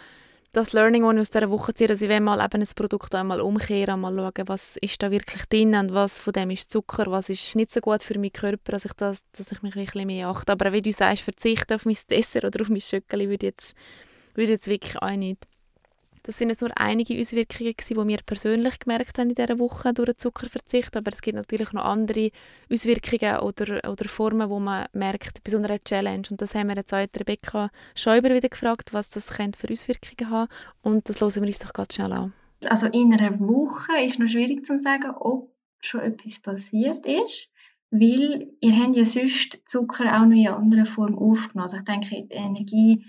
das 0.52 0.74
Learning, 0.74 1.04
das 1.04 1.14
ich 1.14 1.20
aus 1.20 1.30
dieser 1.30 1.50
Woche 1.52 1.74
ziehe, 1.74 1.88
dass 1.88 2.02
ich 2.02 2.20
mal 2.20 2.44
eben 2.44 2.62
ein 2.62 2.68
Produkt 2.76 3.14
einmal 3.14 3.40
umkehren, 3.40 4.00
mal 4.02 4.16
schauen, 4.16 4.48
was 4.48 4.78
ist 4.78 5.04
da 5.04 5.12
wirklich 5.12 5.46
drin 5.46 5.76
und 5.76 5.94
was 5.94 6.18
von 6.18 6.34
dem 6.34 6.50
ist 6.50 6.72
Zucker, 6.72 7.12
was 7.12 7.30
ist 7.30 7.56
nicht 7.56 7.72
so 7.72 7.82
gut 7.82 8.02
für 8.02 8.18
meinen 8.18 8.34
Körper, 8.34 8.72
dass 8.72 8.86
ich, 8.86 8.94
das, 8.94 9.20
dass 9.32 9.52
ich 9.52 9.62
mich 9.62 9.76
wirklich 9.76 10.06
mehr 10.06 10.30
achte. 10.30 10.54
Aber 10.54 10.74
wie 10.74 10.82
du 10.82 10.92
sagst, 10.92 11.22
verzichten 11.24 11.74
auf 11.74 11.86
mein 11.86 11.98
Dessert 12.10 12.46
oder 12.46 12.62
auf 12.62 12.70
mein 12.70 12.82
Schöckeli 12.82 13.30
würde 13.30 13.46
jetzt, 13.46 13.76
würde 14.34 14.54
jetzt 14.54 14.68
wirklich 14.68 15.00
auch 15.00 15.12
nicht. 15.12 15.46
Das 16.26 16.40
sind 16.40 16.50
jetzt 16.50 16.62
nur 16.62 16.72
einige 16.76 17.20
Auswirkungen, 17.20 17.76
die 17.78 17.96
wir 17.96 18.18
persönlich 18.26 18.80
gemerkt 18.80 19.20
haben 19.20 19.30
in 19.30 19.36
dieser 19.36 19.60
Woche 19.60 19.94
durch 19.94 20.10
den 20.10 20.18
Zuckerverzicht. 20.18 20.98
Aber 20.98 21.12
es 21.14 21.22
gibt 21.22 21.36
natürlich 21.36 21.72
noch 21.72 21.86
andere 21.86 22.32
Auswirkungen 22.72 23.42
oder, 23.42 23.88
oder 23.88 24.10
Formen, 24.10 24.50
wo 24.50 24.60
man 24.60 24.88
merkt, 24.94 25.44
bei 25.44 25.52
so 25.52 25.58
einer 25.58 25.78
Challenge. 25.78 26.24
Und 26.32 26.42
das 26.42 26.56
haben 26.56 26.70
wir 26.70 26.78
jetzt 26.78 26.92
auch 26.92 27.06
Rebecca 27.20 27.70
Schäuber 27.94 28.34
wieder 28.34 28.50
gefragt, 28.50 28.92
was 28.92 29.12
das 29.12 29.26
für 29.30 29.72
Auswirkungen 29.72 30.32
haben. 30.32 30.50
Und 30.82 31.08
das 31.08 31.22
hören 31.22 31.36
wir 31.36 31.44
uns 31.44 31.60
doch 31.60 31.74
ganz 31.74 31.94
schnell 31.94 32.12
an. 32.12 32.34
Also 32.64 32.88
in 32.88 33.14
einer 33.14 33.40
Woche 33.40 34.04
ist 34.04 34.18
noch 34.18 34.28
schwierig 34.28 34.66
zu 34.66 34.80
sagen, 34.80 35.12
ob 35.20 35.54
schon 35.80 36.02
etwas 36.02 36.40
passiert 36.40 37.06
ist, 37.06 37.50
weil 37.92 38.50
ihr 38.62 38.76
habt 38.80 38.96
ja 38.96 39.06
sonst 39.06 39.62
Zucker 39.68 40.06
auch 40.06 40.26
noch 40.26 40.36
in 40.36 40.48
anderer 40.48 40.88
Form 40.88 41.20
aufgenommen. 41.20 41.66
Also 41.66 41.78
ich 41.78 41.84
denke, 41.84 42.10
die 42.10 42.34
Energie 42.34 43.06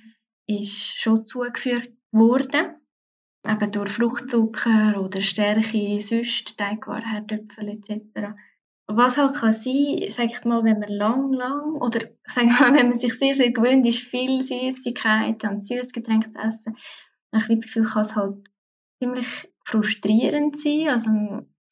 ist 0.47 1.01
schon 1.01 1.25
zugeführt 1.25 1.89
worden, 2.13 2.75
eben 3.49 3.73
durch 3.73 3.91
Fruchtzucker 3.91 5.01
oder 5.01 5.21
Stärke, 5.21 6.01
sonst 6.01 6.57
Teigwaren, 6.57 7.11
Herdöpfel 7.11 7.69
etc. 7.69 8.35
Was 8.89 9.17
halt 9.17 9.37
kann 9.37 9.53
sein, 9.53 10.07
sag 10.11 10.27
ich 10.27 10.45
mal, 10.45 10.63
wenn 10.65 10.79
man 10.79 10.89
lang, 10.89 11.33
lang 11.33 11.75
oder 11.75 12.01
sag 12.29 12.47
mal, 12.47 12.75
wenn 12.75 12.89
man 12.89 12.95
sich 12.95 13.15
sehr, 13.15 13.35
sehr 13.35 13.51
gewöhnt 13.51 13.87
ist, 13.87 13.99
viel 13.99 14.43
Süßigkeiten 14.43 15.51
und 15.51 15.61
Süßgetränke 15.61 16.33
zu 16.33 16.39
essen, 16.39 16.77
ich 17.33 17.43
habe 17.43 17.57
das 17.57 17.65
Gefühl, 17.65 17.85
kann 17.85 18.03
es 18.03 18.17
halt 18.17 18.49
ziemlich 18.99 19.49
frustrierend 19.65 20.59
sein. 20.59 20.89
Also 20.89 21.11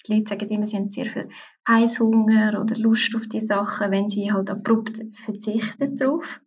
die 0.06 0.14
Leute 0.14 0.28
sagen 0.28 0.50
immer, 0.50 0.66
sie 0.66 0.76
haben 0.76 0.88
sehr 0.88 1.06
viel 1.06 1.28
Heißhunger 1.68 2.60
oder 2.60 2.76
Lust 2.76 3.14
auf 3.16 3.26
die 3.28 3.40
Sachen, 3.40 3.90
wenn 3.90 4.08
sie 4.08 4.32
halt 4.32 4.50
abrupt 4.50 5.00
verzichten 5.12 5.96
darauf. 5.96 6.40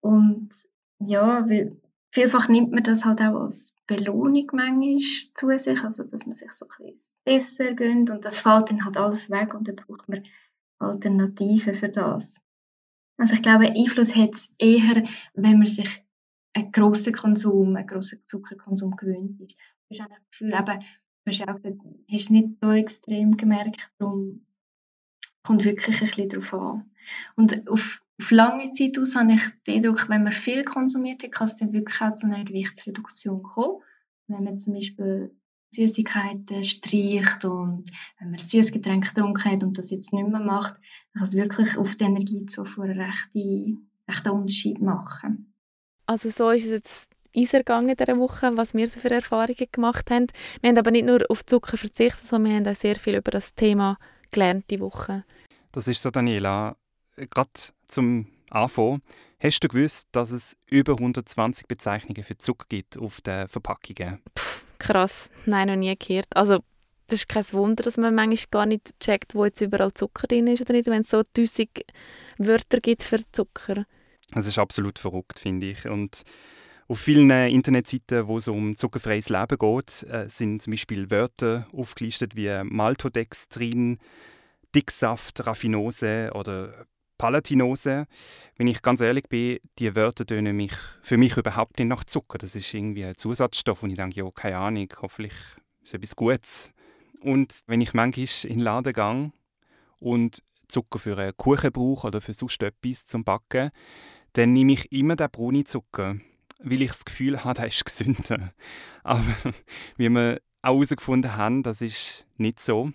Und 0.00 0.50
ja, 0.98 1.48
weil 1.48 1.81
vielfach 2.12 2.48
nimmt 2.48 2.70
man 2.70 2.84
das 2.84 3.04
halt 3.04 3.20
auch 3.20 3.40
als 3.40 3.74
Belohnung 3.86 4.48
manchmal 4.52 4.98
zu 4.98 5.58
sich, 5.58 5.82
also 5.82 6.04
dass 6.04 6.26
man 6.26 6.34
sich 6.34 6.52
so 6.52 6.66
ein 6.66 6.92
bisschen 6.92 7.18
Dessert 7.26 7.76
gönnt 7.76 8.10
und 8.10 8.24
das 8.24 8.38
fällt 8.38 8.70
dann 8.70 8.84
halt 8.84 8.96
alles 8.96 9.30
weg 9.30 9.54
und 9.54 9.66
dann 9.66 9.76
braucht 9.76 10.08
man 10.08 10.24
Alternativen 10.78 11.74
für 11.74 11.88
das. 11.88 12.40
Also 13.16 13.34
ich 13.34 13.42
glaube, 13.42 13.72
Einfluss 13.72 14.14
hat 14.14 14.34
es 14.34 14.48
eher, 14.58 15.04
wenn 15.34 15.58
man 15.58 15.66
sich 15.66 16.04
einen 16.54 16.72
grossen 16.72 17.12
Konsum, 17.12 17.76
einen 17.76 17.86
grossen 17.86 18.22
Zuckerkonsum 18.26 18.96
gewöhnt 18.96 19.40
ist. 19.40 19.56
Du 19.88 19.98
hast 19.98 20.00
eigentlich 20.00 20.18
das 20.18 20.30
Gefühl, 20.30 20.54
eben, 20.54 20.84
du 21.24 21.30
hast 21.30 21.42
auch 21.42 22.10
hast 22.10 22.22
es 22.24 22.30
nicht 22.30 22.48
so 22.60 22.70
extrem 22.70 23.36
gemerkt, 23.36 23.90
darum 23.98 24.46
kommt 25.42 25.64
wirklich 25.64 26.00
ein 26.00 26.06
bisschen 26.06 26.28
darauf 26.28 26.54
an. 26.54 26.90
Und 27.36 27.68
auf, 27.68 28.02
auf 28.20 28.30
lange 28.30 28.72
Zeit 28.72 28.98
aus 28.98 29.16
habe 29.16 29.32
ich 29.32 29.42
den 29.66 29.76
Eindruck, 29.76 30.08
wenn 30.08 30.24
man 30.24 30.32
viel 30.32 30.64
konsumiert, 30.64 31.30
kann 31.32 31.46
es 31.46 31.56
dann 31.56 31.72
wirklich 31.72 32.00
auch 32.00 32.14
zu 32.14 32.26
einer 32.26 32.44
Gewichtsreduktion 32.44 33.42
kommen. 33.42 33.82
Wenn 34.28 34.44
man 34.44 34.56
zum 34.56 34.74
Beispiel 34.74 35.34
Süßigkeiten 35.74 36.64
streicht 36.64 37.44
und 37.44 37.90
wenn 38.18 38.30
man 38.30 38.38
Süßgetränke 38.38 39.08
getrunken 39.08 39.44
hat 39.50 39.62
und 39.62 39.78
das 39.78 39.90
jetzt 39.90 40.12
nicht 40.12 40.28
mehr 40.28 40.40
macht, 40.40 40.74
dann 40.74 41.20
kann 41.20 41.22
es 41.22 41.34
wirklich 41.34 41.76
auf 41.76 41.94
die 41.96 42.04
Energiezufuhr 42.04 42.84
einen 42.84 43.00
rechten, 43.00 43.90
rechten 44.08 44.30
Unterschied 44.30 44.80
machen. 44.80 45.54
Also 46.06 46.28
so 46.28 46.50
ist 46.50 46.64
es 46.64 46.70
jetzt 46.70 47.08
uns 47.34 47.54
ergangen 47.54 47.96
dieser 47.96 48.18
Woche, 48.18 48.50
was 48.56 48.74
wir 48.74 48.86
so 48.86 49.00
für 49.00 49.10
Erfahrungen 49.10 49.66
gemacht 49.72 50.10
haben. 50.10 50.26
Wir 50.60 50.70
haben 50.70 50.78
aber 50.78 50.90
nicht 50.90 51.06
nur 51.06 51.24
auf 51.30 51.44
Zucker 51.46 51.76
verzichtet, 51.76 52.26
sondern 52.26 52.52
wir 52.52 52.58
haben 52.58 52.66
auch 52.68 52.78
sehr 52.78 52.96
viel 52.96 53.16
über 53.16 53.30
das 53.30 53.54
Thema 53.54 53.98
gelernt 54.30 54.64
die 54.70 54.80
Woche. 54.80 55.24
Das 55.72 55.88
ist 55.88 56.02
so, 56.02 56.10
Daniela. 56.10 56.76
Gerade 57.16 57.50
zum 57.88 58.26
Anfang, 58.50 59.02
hast 59.38 59.60
du 59.64 59.68
gewusst, 59.68 60.08
dass 60.12 60.30
es 60.30 60.56
über 60.70 60.92
120 60.92 61.66
Bezeichnungen 61.66 62.24
für 62.24 62.38
Zucker 62.38 62.66
gibt 62.68 62.98
auf 62.98 63.20
den 63.20 63.48
Verpackungen? 63.48 64.22
Krass, 64.78 65.30
nein, 65.46 65.68
noch 65.68 65.76
nie 65.76 65.94
gehört. 65.96 66.26
Also 66.34 66.60
das 67.06 67.20
ist 67.20 67.28
kein 67.28 67.44
Wunder, 67.52 67.82
dass 67.82 67.98
man 67.98 68.14
manchmal 68.14 68.46
gar 68.50 68.66
nicht 68.66 68.98
checkt, 68.98 69.34
wo 69.34 69.44
jetzt 69.44 69.60
überall 69.60 69.92
Zucker 69.92 70.26
drin 70.26 70.46
ist 70.46 70.62
oder 70.62 70.72
nicht, 70.72 70.86
wenn 70.86 71.02
es 71.02 71.10
so 71.10 71.22
tausend 71.22 71.70
Wörter 72.38 72.80
gibt 72.80 73.02
für 73.02 73.20
Zucker. 73.32 73.84
Das 74.32 74.46
ist 74.46 74.58
absolut 74.58 74.98
verrückt, 74.98 75.38
finde 75.38 75.70
ich. 75.70 75.86
Und 75.86 76.22
auf 76.88 77.00
vielen 77.00 77.30
Internetseiten, 77.30 78.26
wo 78.26 78.38
es 78.38 78.48
um 78.48 78.76
zuckerfreies 78.76 79.28
Leben 79.28 79.58
geht, 79.58 80.02
äh, 80.10 80.28
sind 80.28 80.62
zum 80.62 80.72
Beispiel 80.72 81.10
Wörter 81.10 81.66
aufgelistet 81.72 82.34
wie 82.34 82.50
Maltodextrin, 82.64 83.98
Dicksaft, 84.74 85.46
Raffinose 85.46 86.30
oder 86.34 86.86
Palatinose. 87.22 88.06
Wenn 88.56 88.66
ich 88.66 88.82
ganz 88.82 89.00
ehrlich 89.00 89.28
bin, 89.28 89.60
die 89.78 89.94
Wörter 89.94 90.26
tönen 90.26 90.56
mich 90.56 90.72
für 91.02 91.16
mich 91.18 91.36
überhaupt 91.36 91.78
nicht 91.78 91.86
nach 91.86 92.02
Zucker. 92.02 92.36
Das 92.36 92.56
ist 92.56 92.74
irgendwie 92.74 93.04
ein 93.04 93.16
Zusatzstoff 93.16 93.84
und 93.84 93.90
ich 93.90 93.96
denke, 93.96 94.18
ja, 94.18 94.28
keine 94.32 94.58
Ahnung, 94.58 94.88
hoffentlich 95.00 95.32
ist 95.84 95.94
etwas 95.94 96.16
Gutes. 96.16 96.72
Und 97.20 97.60
wenn 97.68 97.80
ich 97.80 97.94
manchmal 97.94 98.26
in 98.42 98.58
den 98.58 98.60
Laden 98.64 98.92
gehe 98.92 99.32
und 100.00 100.42
Zucker 100.66 100.98
für 100.98 101.16
einen 101.16 101.36
Kuchen 101.36 101.70
brauche 101.70 102.08
oder 102.08 102.20
für 102.20 102.34
sonst 102.34 102.60
etwas 102.60 103.06
zum 103.06 103.22
Backen, 103.22 103.70
dann 104.32 104.52
nehme 104.52 104.72
ich 104.72 104.90
immer 104.90 105.14
den 105.14 105.30
braunen 105.30 105.64
Zucker, 105.64 106.16
weil 106.58 106.82
ich 106.82 106.88
das 106.88 107.04
Gefühl 107.04 107.44
habe, 107.44 107.54
der 107.54 107.68
ist 107.68 107.84
gesünder. 107.84 108.52
Aber 109.04 109.22
wie 109.96 110.08
wir 110.08 110.40
auch 110.62 110.74
herausgefunden 110.74 111.36
haben, 111.36 111.62
das 111.62 111.82
ist 111.82 112.26
nicht 112.36 112.58
so. 112.58 112.90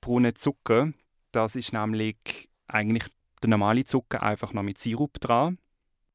Brauner 0.00 0.34
Zucker, 0.34 0.90
das 1.30 1.54
ist 1.54 1.72
nämlich 1.72 2.48
eigentlich 2.66 3.04
der 3.42 3.50
normale 3.50 3.84
Zucker, 3.84 4.22
einfach 4.22 4.52
noch 4.52 4.62
mit 4.62 4.78
Sirup 4.78 5.20
dran. 5.20 5.58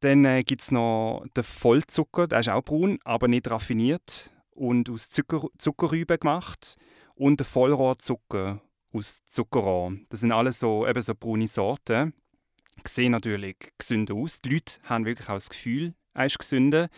Dann 0.01 0.25
äh, 0.25 0.43
gibt 0.43 0.61
es 0.61 0.71
noch 0.71 1.25
den 1.35 1.43
Vollzucker, 1.43 2.27
der 2.27 2.39
ist 2.39 2.49
auch 2.49 2.63
braun, 2.63 2.99
aber 3.05 3.27
nicht 3.27 3.49
raffiniert 3.49 4.31
und 4.51 4.89
aus 4.89 5.09
Zucker 5.09 5.47
Zuckerrüben 5.57 6.19
gemacht. 6.19 6.75
Und 7.15 7.39
der 7.39 7.45
Vollrohrzucker 7.45 8.61
aus 8.91 9.23
Zuckerrohr. 9.25 9.93
Das 10.09 10.21
sind 10.21 10.31
alles 10.31 10.59
so, 10.59 10.87
eben 10.87 11.01
so 11.01 11.13
braune 11.15 11.47
Sorten. 11.47 12.13
Sehen 12.85 13.11
natürlich 13.11 13.55
gesünder 13.77 14.15
aus. 14.15 14.41
Die 14.41 14.49
Leute 14.49 14.73
haben 14.83 15.05
wirklich 15.05 15.29
auch 15.29 15.35
das 15.35 15.49
Gefühl, 15.49 15.93
er 16.13 16.25
ist 16.25 16.39
gesünder. 16.39 16.89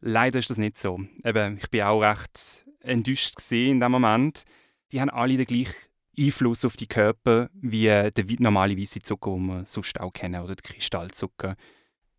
Leider 0.00 0.38
ist 0.38 0.50
das 0.50 0.58
nicht 0.58 0.78
so. 0.78 1.00
Eben, 1.24 1.58
ich 1.58 1.70
bin 1.70 1.82
auch 1.82 2.00
recht 2.00 2.64
enttäuscht 2.80 3.36
in 3.52 3.80
dem 3.80 3.92
Moment. 3.92 4.44
Die 4.92 5.00
haben 5.00 5.10
alle 5.10 5.36
den 5.36 5.46
gleichen 5.46 5.74
Einfluss 6.18 6.64
auf 6.64 6.76
die 6.76 6.86
Körper 6.86 7.48
wie 7.54 7.84
der 7.84 8.12
normale 8.38 8.76
weiße 8.76 9.00
Zucker, 9.00 9.32
den 9.32 9.46
wir 9.46 9.66
sonst 9.66 10.00
auch 10.00 10.12
kennen, 10.12 10.42
oder 10.42 10.56
der 10.56 10.62
Kristallzucker. 10.62 11.56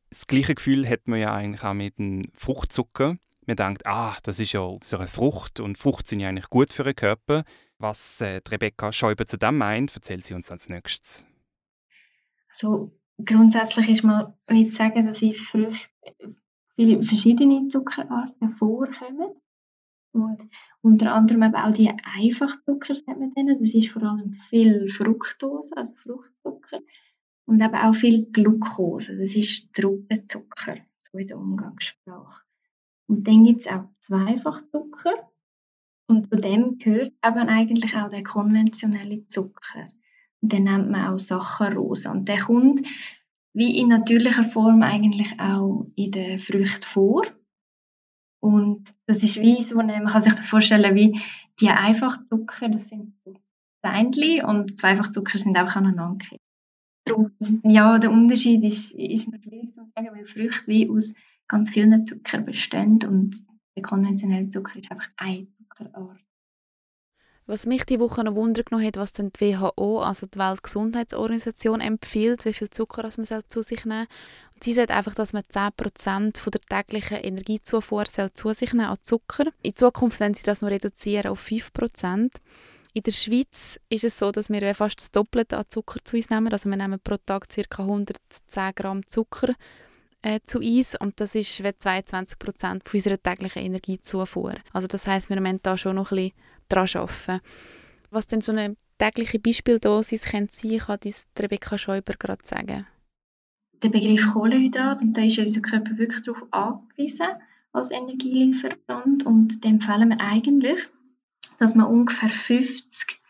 Das 0.10 0.28
gleiche 0.28 0.56
Gefühl 0.56 0.88
hat 0.88 1.08
man 1.08 1.20
ja 1.20 1.34
eigentlich 1.34 1.64
auch 1.64 1.74
mit 1.74 1.98
dem 1.98 2.24
Fruchtzucker. 2.34 3.18
Man 3.46 3.56
denkt, 3.56 3.86
ah, 3.86 4.18
das 4.24 4.40
ist 4.40 4.52
ja 4.52 4.78
so 4.84 4.98
eine 4.98 5.08
Frucht 5.08 5.60
und 5.60 5.78
Frucht 5.78 6.08
sind 6.08 6.20
ja 6.20 6.30
eigentlich 6.30 6.50
gut 6.50 6.74
für 6.74 6.84
den 6.84 6.96
Körper. 6.96 7.44
Was 7.78 8.22
äh, 8.22 8.42
Rebecca 8.48 8.94
Schäuber 8.94 9.26
zu 9.26 9.38
dem 9.38 9.58
meint, 9.58 9.96
erzählt 9.96 10.24
sie 10.24 10.34
uns 10.34 10.52
als 10.52 10.70
nächstes. 10.70 11.26
Also 12.52 12.92
grundsätzlich 13.26 13.90
ist 13.90 14.04
mal 14.04 14.38
nicht 14.50 14.74
sagen, 14.74 15.08
dass 15.08 15.22
in 15.22 15.34
Früchten 15.34 16.38
viele 16.76 17.04
verschiedene 17.04 17.68
Zuckerarten 17.70 18.56
vorkommen. 18.58 19.36
Und 20.14 20.42
unter 20.82 21.14
anderem 21.14 21.44
eben 21.44 21.56
auch 21.56 21.74
die 21.74 21.92
Einfachzucker, 22.16 22.96
sagt 22.96 23.20
man 23.20 23.34
denen. 23.34 23.60
Das 23.60 23.74
ist 23.74 23.90
vor 23.90 24.04
allem 24.04 24.34
viel 24.34 24.90
Fructose, 24.90 25.76
also 25.78 25.96
Fruchtzucker. 25.96 26.80
Und 27.46 27.62
eben 27.62 27.76
auch 27.76 27.96
viel 27.96 28.26
Glucose, 28.32 29.18
das 29.18 29.36
ist 29.36 29.74
Traubenzucker, 29.74 30.78
so 31.02 31.18
in 31.18 31.28
der 31.28 31.38
Umgangssprache. 31.38 32.44
Und 33.08 33.28
dann 33.28 33.44
gibt 33.44 33.62
es 33.62 33.68
auch 33.68 33.90
Zweifachzucker. 34.00 35.30
Und 36.08 36.30
zu 36.30 36.40
dem 36.40 36.78
gehört 36.78 37.14
eben 37.26 37.50
eigentlich 37.50 37.96
auch 37.96 38.10
der 38.10 38.24
konventionelle 38.24 39.28
Zucker. 39.28 39.88
Und 40.42 40.54
den 40.54 40.66
nennt 40.66 40.90
man 40.90 41.14
auch 41.14 41.20
Saccharose. 41.20 42.10
Und 42.10 42.28
der 42.28 42.40
kommt 42.40 42.82
wie 43.54 43.78
in 43.78 43.90
natürlicher 43.90 44.44
Form 44.44 44.82
eigentlich 44.82 45.40
auch 45.40 45.88
in 45.96 46.12
den 46.12 46.40
Früchten 46.40 46.84
vor. 46.84 47.26
Und 48.42 48.94
das 49.06 49.24
ist 49.24 49.40
wie 49.40 49.62
so 49.64 49.78
eine, 49.78 49.94
man 50.02 50.08
kann 50.08 50.22
sich 50.22 50.34
das 50.34 50.50
vorstellen 50.50 50.96
wie 50.96 51.20
die 51.60 51.70
Einfachzucker, 51.70 52.70
das 52.70 52.90
sind 52.90 53.14
so 53.24 53.36
Steindli 53.80 54.44
und 54.44 54.78
Zweifachzucker 54.78 55.38
sind 55.38 55.58
einfach 55.58 55.78
aneinander 55.78 56.26
Darum, 57.06 57.32
ja, 57.64 57.98
der 57.98 58.12
Unterschied 58.12 58.64
ist, 58.64 58.92
ist 58.92 59.28
noch 59.28 59.40
zu 59.40 59.92
sagen, 59.96 60.10
weil 60.12 60.26
Früchte 60.26 60.68
wie 60.68 60.90
aus 60.90 61.16
ganz 61.48 61.72
vielen 61.72 62.06
Zucker 62.06 62.40
bestehen 62.40 63.00
und 63.04 63.44
der 63.76 63.84
konventionelle 63.84 64.50
Zucker 64.50 64.78
ist 64.80 64.92
einfach 64.92 65.10
eine 65.18 65.48
Zuckerart. 65.58 66.20
Was 67.48 67.66
mich 67.66 67.86
die 67.86 68.00
Woche 68.00 68.24
noch 68.24 68.36
Wunder 68.36 68.64
genommen 68.64 68.86
hat, 68.86 68.98
was 68.98 69.14
denn 69.14 69.32
die 69.32 69.54
WHO, 69.54 70.00
also 70.00 70.26
die 70.28 70.38
Weltgesundheitsorganisation, 70.38 71.82
empfiehlt, 71.82 72.46
wie 72.46 72.54
viel 72.54 72.70
Zucker 72.70 73.04
man 73.04 73.42
zu 73.48 73.62
sich 73.62 73.86
nehmen 73.86 74.08
soll. 74.08 74.18
Und 74.54 74.64
sie 74.64 74.74
sagt 74.74 74.92
einfach, 74.92 75.16
dass 75.16 75.34
man 75.34 75.44
10% 75.44 76.38
von 76.40 76.52
der 76.52 76.62
täglichen 76.62 77.18
Energiezufuhr 77.18 78.06
zu 78.06 78.54
sich 78.54 78.74
nehmen 78.74 78.86
an 78.86 78.98
Zucker. 79.02 79.46
In 79.64 79.76
Zukunft 79.76 80.20
werden 80.20 80.36
sie 80.36 80.44
das 80.44 80.62
noch 80.62 80.70
reduzieren 80.70 81.32
auf 81.32 81.44
5%. 81.44 82.30
In 82.94 83.04
der 83.04 83.12
Schweiz 83.12 83.80
ist 83.90 84.04
es 84.04 84.20
so, 84.20 84.32
dass 84.32 84.50
wir 84.50 84.76
fast 84.76 85.00
das 85.00 85.12
Doppelte 85.12 85.58
an 85.58 85.66
Zucker 85.68 86.00
zu 86.04 86.18
uns 86.18 86.30
nehmen. 86.30 86.52
Also 86.52 86.70
wir 86.70 86.78
nehmen 86.78 87.00
pro 87.04 87.18
Tag 87.18 87.48
ca. 87.50 87.82
110 87.82 88.76
Gramm 88.76 89.08
Zucker 89.08 89.56
äh, 90.22 90.40
zu 90.44 90.60
uns 90.60 90.96
und 91.00 91.20
das 91.20 91.36
ist 91.36 91.56
22 91.56 92.40
Prozent 92.40 92.84
unserer 92.94 93.22
täglichen 93.22 93.64
Energiezufuhr. 93.64 94.54
Also 94.74 94.88
das 94.88 95.08
heißt, 95.08 95.30
wir 95.30 95.40
müssen 95.42 95.60
da 95.64 95.78
schon 95.78 95.96
noch 95.96 96.12
ein 96.12 96.16
bisschen 96.16 96.34
dran 96.70 96.88
arbeiten. 96.94 97.42
Was 98.10 98.28
denn 98.28 98.42
so 98.42 98.52
eine 98.52 98.76
tägliche 98.98 99.40
Beispieldosis 99.40 100.26
könnte 100.26 100.54
sein, 100.54 100.78
kann 100.78 101.00
dies 101.04 101.28
Rebecca 101.40 101.78
Schäuber 101.78 102.14
gerade 102.20 102.46
sagen. 102.46 102.86
Der 103.82 103.90
Begriff 103.90 104.32
Kohlenhydrat, 104.32 105.02
und 105.02 105.18
da 105.18 105.24
ist 105.24 105.40
unser 105.40 105.62
Körper 105.62 105.98
wirklich 105.98 106.22
darauf 106.22 106.44
angewiesen 106.52 107.28
als 107.74 107.90
Energielieferant 107.90 109.26
und 109.26 109.64
da 109.64 109.70
empfehlen 109.70 110.10
wir 110.10 110.20
eigentlich, 110.20 110.88
dass 111.58 111.74
man 111.74 111.88
ungefähr 111.88 112.30
50 112.30 113.22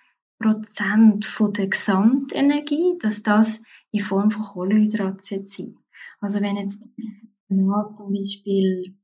Prozent 0.42 1.28
der 1.58 1.68
Gesamtenergie, 1.68 2.98
dass 3.00 3.24
das 3.24 3.62
in 3.92 4.02
Form 4.02 4.32
von 4.32 4.44
Kohlenhydrat 4.44 5.24
sein 5.24 5.46
also 6.22 6.40
wenn 6.40 6.56
jetzt 6.56 6.88
man 7.50 7.92
zum 7.92 8.14
Beispiel 8.14 8.96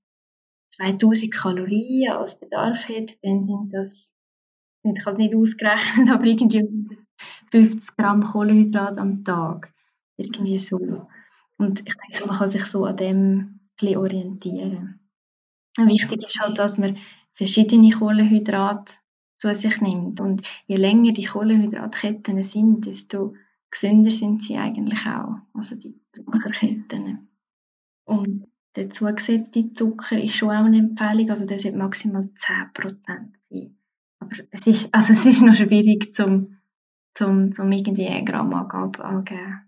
2000 0.70 1.34
Kalorien 1.34 2.14
als 2.14 2.40
Bedarf 2.40 2.88
hat, 2.88 3.18
dann 3.24 3.44
sind 3.44 3.74
das, 3.74 4.14
ich 4.84 5.04
kann 5.04 5.14
es 5.14 5.20
nicht 5.20 5.36
ausgerechnet, 5.36 6.10
aber 6.12 6.24
irgendwie 6.24 6.88
50 7.52 7.98
Gramm 7.98 8.24
Kohlenhydrat 8.24 8.98
am 8.98 9.24
Tag. 9.24 9.74
Irgendwie 10.18 10.60
so. 10.60 11.08
Und 11.58 11.80
ich 11.88 11.96
denke, 11.96 12.28
man 12.28 12.38
kann 12.38 12.48
sich 12.48 12.66
so 12.66 12.86
an 12.86 12.96
dem 12.96 13.60
ein 13.82 13.98
orientieren. 13.98 15.00
Wichtig 15.78 16.24
ist 16.24 16.40
halt, 16.40 16.58
dass 16.58 16.78
man 16.78 16.98
verschiedene 17.34 17.92
Kohlenhydrate 17.92 18.96
zu 19.38 19.54
sich 19.54 19.80
nimmt. 19.82 20.20
Und 20.20 20.42
je 20.66 20.76
länger 20.78 21.12
die 21.12 21.26
Kohlenhydratketten 21.26 22.44
sind, 22.44 22.86
desto 22.88 23.36
gesünder 23.72 24.12
sind 24.12 24.44
sie 24.44 24.58
eigentlich 24.58 25.06
auch, 25.06 25.38
also 25.54 25.76
die 25.76 26.00
Zuckerketten. 26.12 27.30
Und 28.06 28.48
der 28.76 28.90
zugesetzte 28.90 29.74
Zucker 29.74 30.22
ist 30.22 30.36
schon 30.36 30.50
auch 30.50 30.66
eine 30.66 30.78
Empfehlung, 30.78 31.30
also 31.30 31.46
der 31.46 31.60
sollte 31.60 31.78
maximal 31.78 32.22
10% 32.22 32.98
sein. 33.02 33.34
Aber 34.20 34.32
es 34.52 34.68
ist, 34.68 34.90
also 34.94 35.14
es 35.14 35.26
ist 35.26 35.42
noch 35.42 35.56
schwierig, 35.56 36.14
zum, 36.14 36.58
zum, 37.14 37.54
zum 37.54 37.72
irgendwie 37.72 38.08
eine 38.08 38.24
Grammangabe 38.24 39.04
angeben. 39.04 39.62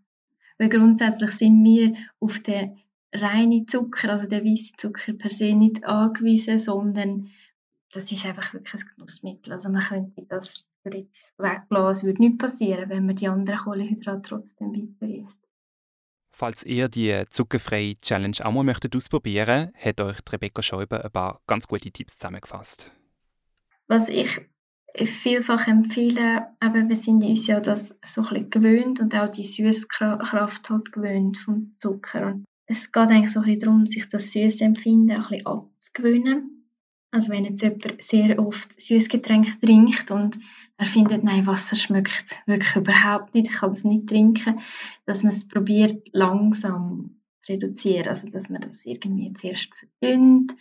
Weil 0.58 0.70
grundsätzlich 0.70 1.32
sind 1.32 1.64
wir 1.64 1.96
auf 2.20 2.40
den 2.40 2.78
reinen 3.14 3.68
Zucker, 3.68 4.10
also 4.10 4.28
den 4.28 4.46
weißen 4.46 4.78
Zucker 4.78 5.14
per 5.14 5.32
se 5.32 5.54
nicht 5.54 5.84
angewiesen, 5.86 6.60
sondern 6.60 7.30
das 7.92 8.12
ist 8.12 8.26
einfach 8.26 8.54
wirklich 8.54 8.84
ein 8.84 8.90
Genussmittel. 8.96 9.54
Also 9.54 9.70
man 9.70 9.82
könnte 9.82 10.26
das 10.28 10.66
theoretisch 10.90 11.32
weglassen. 11.38 11.92
Es 11.92 12.04
würde 12.04 12.22
nichts 12.22 12.38
passieren, 12.38 12.90
wenn 12.90 13.06
man 13.06 13.16
die 13.16 13.28
anderen 13.28 13.60
Kohlenhydrate 13.60 14.22
trotzdem 14.22 14.74
weiter 14.74 15.14
isst. 15.14 15.38
Falls 16.32 16.64
ihr 16.64 16.88
die 16.88 17.24
zuckerfreie 17.30 18.00
Challenge 18.00 18.38
auch 18.44 18.52
mal 18.52 18.64
möchtet 18.64 18.96
ausprobieren 18.96 19.72
hat 19.76 20.00
euch 20.00 20.20
Rebecca 20.32 20.62
Schäuber 20.62 21.04
ein 21.04 21.12
paar 21.12 21.42
ganz 21.48 21.68
gute 21.68 21.92
Tipps 21.92 22.18
zusammengefasst. 22.18 22.92
Was 23.88 24.08
ich 24.08 24.40
vielfach 25.06 25.68
empfehle, 25.68 26.48
eben, 26.64 26.90
wir 26.90 26.98
sind 26.98 27.24
uns 27.24 27.48
ja 27.48 27.60
das 27.60 27.96
so 28.04 28.22
ein 28.22 28.30
bisschen 28.30 28.50
gewöhnt 28.50 29.00
und 29.00 29.16
auch 29.16 29.28
die 29.28 29.46
Süßkraft 29.46 30.70
halt 30.70 30.92
gewöhnt 30.92 31.38
vom 31.38 31.76
Zucker. 31.78 32.28
Und 32.28 32.46
es 32.68 32.92
geht 32.92 33.10
eigentlich 33.10 33.32
so 33.32 33.40
ein 33.40 33.46
bisschen 33.46 33.60
darum, 33.60 33.86
sich 33.86 34.08
das 34.10 34.32
Süßempfinden 34.32 35.12
ein 35.12 35.28
bisschen 35.28 35.46
abzugewöhnen. 35.46 36.59
Also 37.12 37.32
wenn 37.32 37.46
jetzt 37.46 37.64
jemand 37.64 38.04
sehr 38.04 38.38
oft 38.38 38.80
Süßgetränk 38.80 39.60
trinkt 39.62 40.12
und 40.12 40.40
er 40.78 40.86
findet, 40.86 41.24
nein, 41.24 41.48
Wasser 41.48 41.76
schmeckt 41.76 42.42
wirklich 42.46 42.76
überhaupt 42.76 43.34
nicht, 43.34 43.50
ich 43.50 43.56
kann 43.58 43.72
das 43.72 43.84
nicht 43.84 44.08
trinken, 44.08 44.60
dass 45.06 45.24
man 45.24 45.34
es 45.34 45.48
probiert 45.48 46.08
langsam 46.14 47.20
zu 47.42 47.54
reduzieren, 47.54 48.08
also 48.08 48.30
dass 48.30 48.50
man 48.50 48.62
das 48.62 48.86
irgendwie 48.86 49.34
zuerst 49.34 49.70
verdünnt 49.74 50.56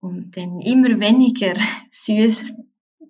und 0.00 0.36
dann 0.36 0.60
immer 0.60 0.98
weniger 0.98 1.54
süß, 1.90 2.52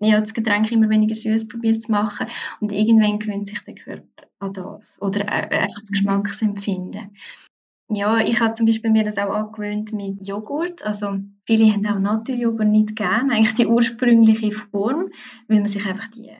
ja, 0.00 0.20
das 0.20 0.34
Getränk 0.34 0.70
immer 0.70 0.90
weniger 0.90 1.14
süß 1.14 1.48
probiert 1.48 1.82
zu 1.82 1.90
machen 1.90 2.26
und 2.60 2.72
irgendwann 2.72 3.18
gewöhnt 3.18 3.48
sich 3.48 3.60
der 3.60 3.74
Körper 3.74 4.28
an 4.38 4.52
das 4.52 5.00
oder 5.00 5.20
äh, 5.22 5.58
einfach 5.58 5.80
das 5.80 5.90
Geschmacksempfinden. 5.90 7.16
Ja, 7.94 8.20
ich 8.20 8.40
habe 8.40 8.54
zum 8.54 8.64
Beispiel 8.64 8.90
mir 8.90 9.04
das 9.04 9.18
auch 9.18 9.28
angewöhnt 9.28 9.92
mit 9.92 10.26
Joghurt. 10.26 10.82
Also 10.82 11.18
viele 11.44 11.70
haben 11.70 11.86
auch 11.86 11.98
Naturjoghurt 11.98 12.66
nicht 12.66 12.96
gern, 12.96 13.30
eigentlich 13.30 13.54
die 13.54 13.66
ursprüngliche 13.66 14.50
Form, 14.50 15.10
weil 15.46 15.60
man 15.60 15.68
sich 15.68 15.84
einfach 15.84 16.08
die 16.08 16.30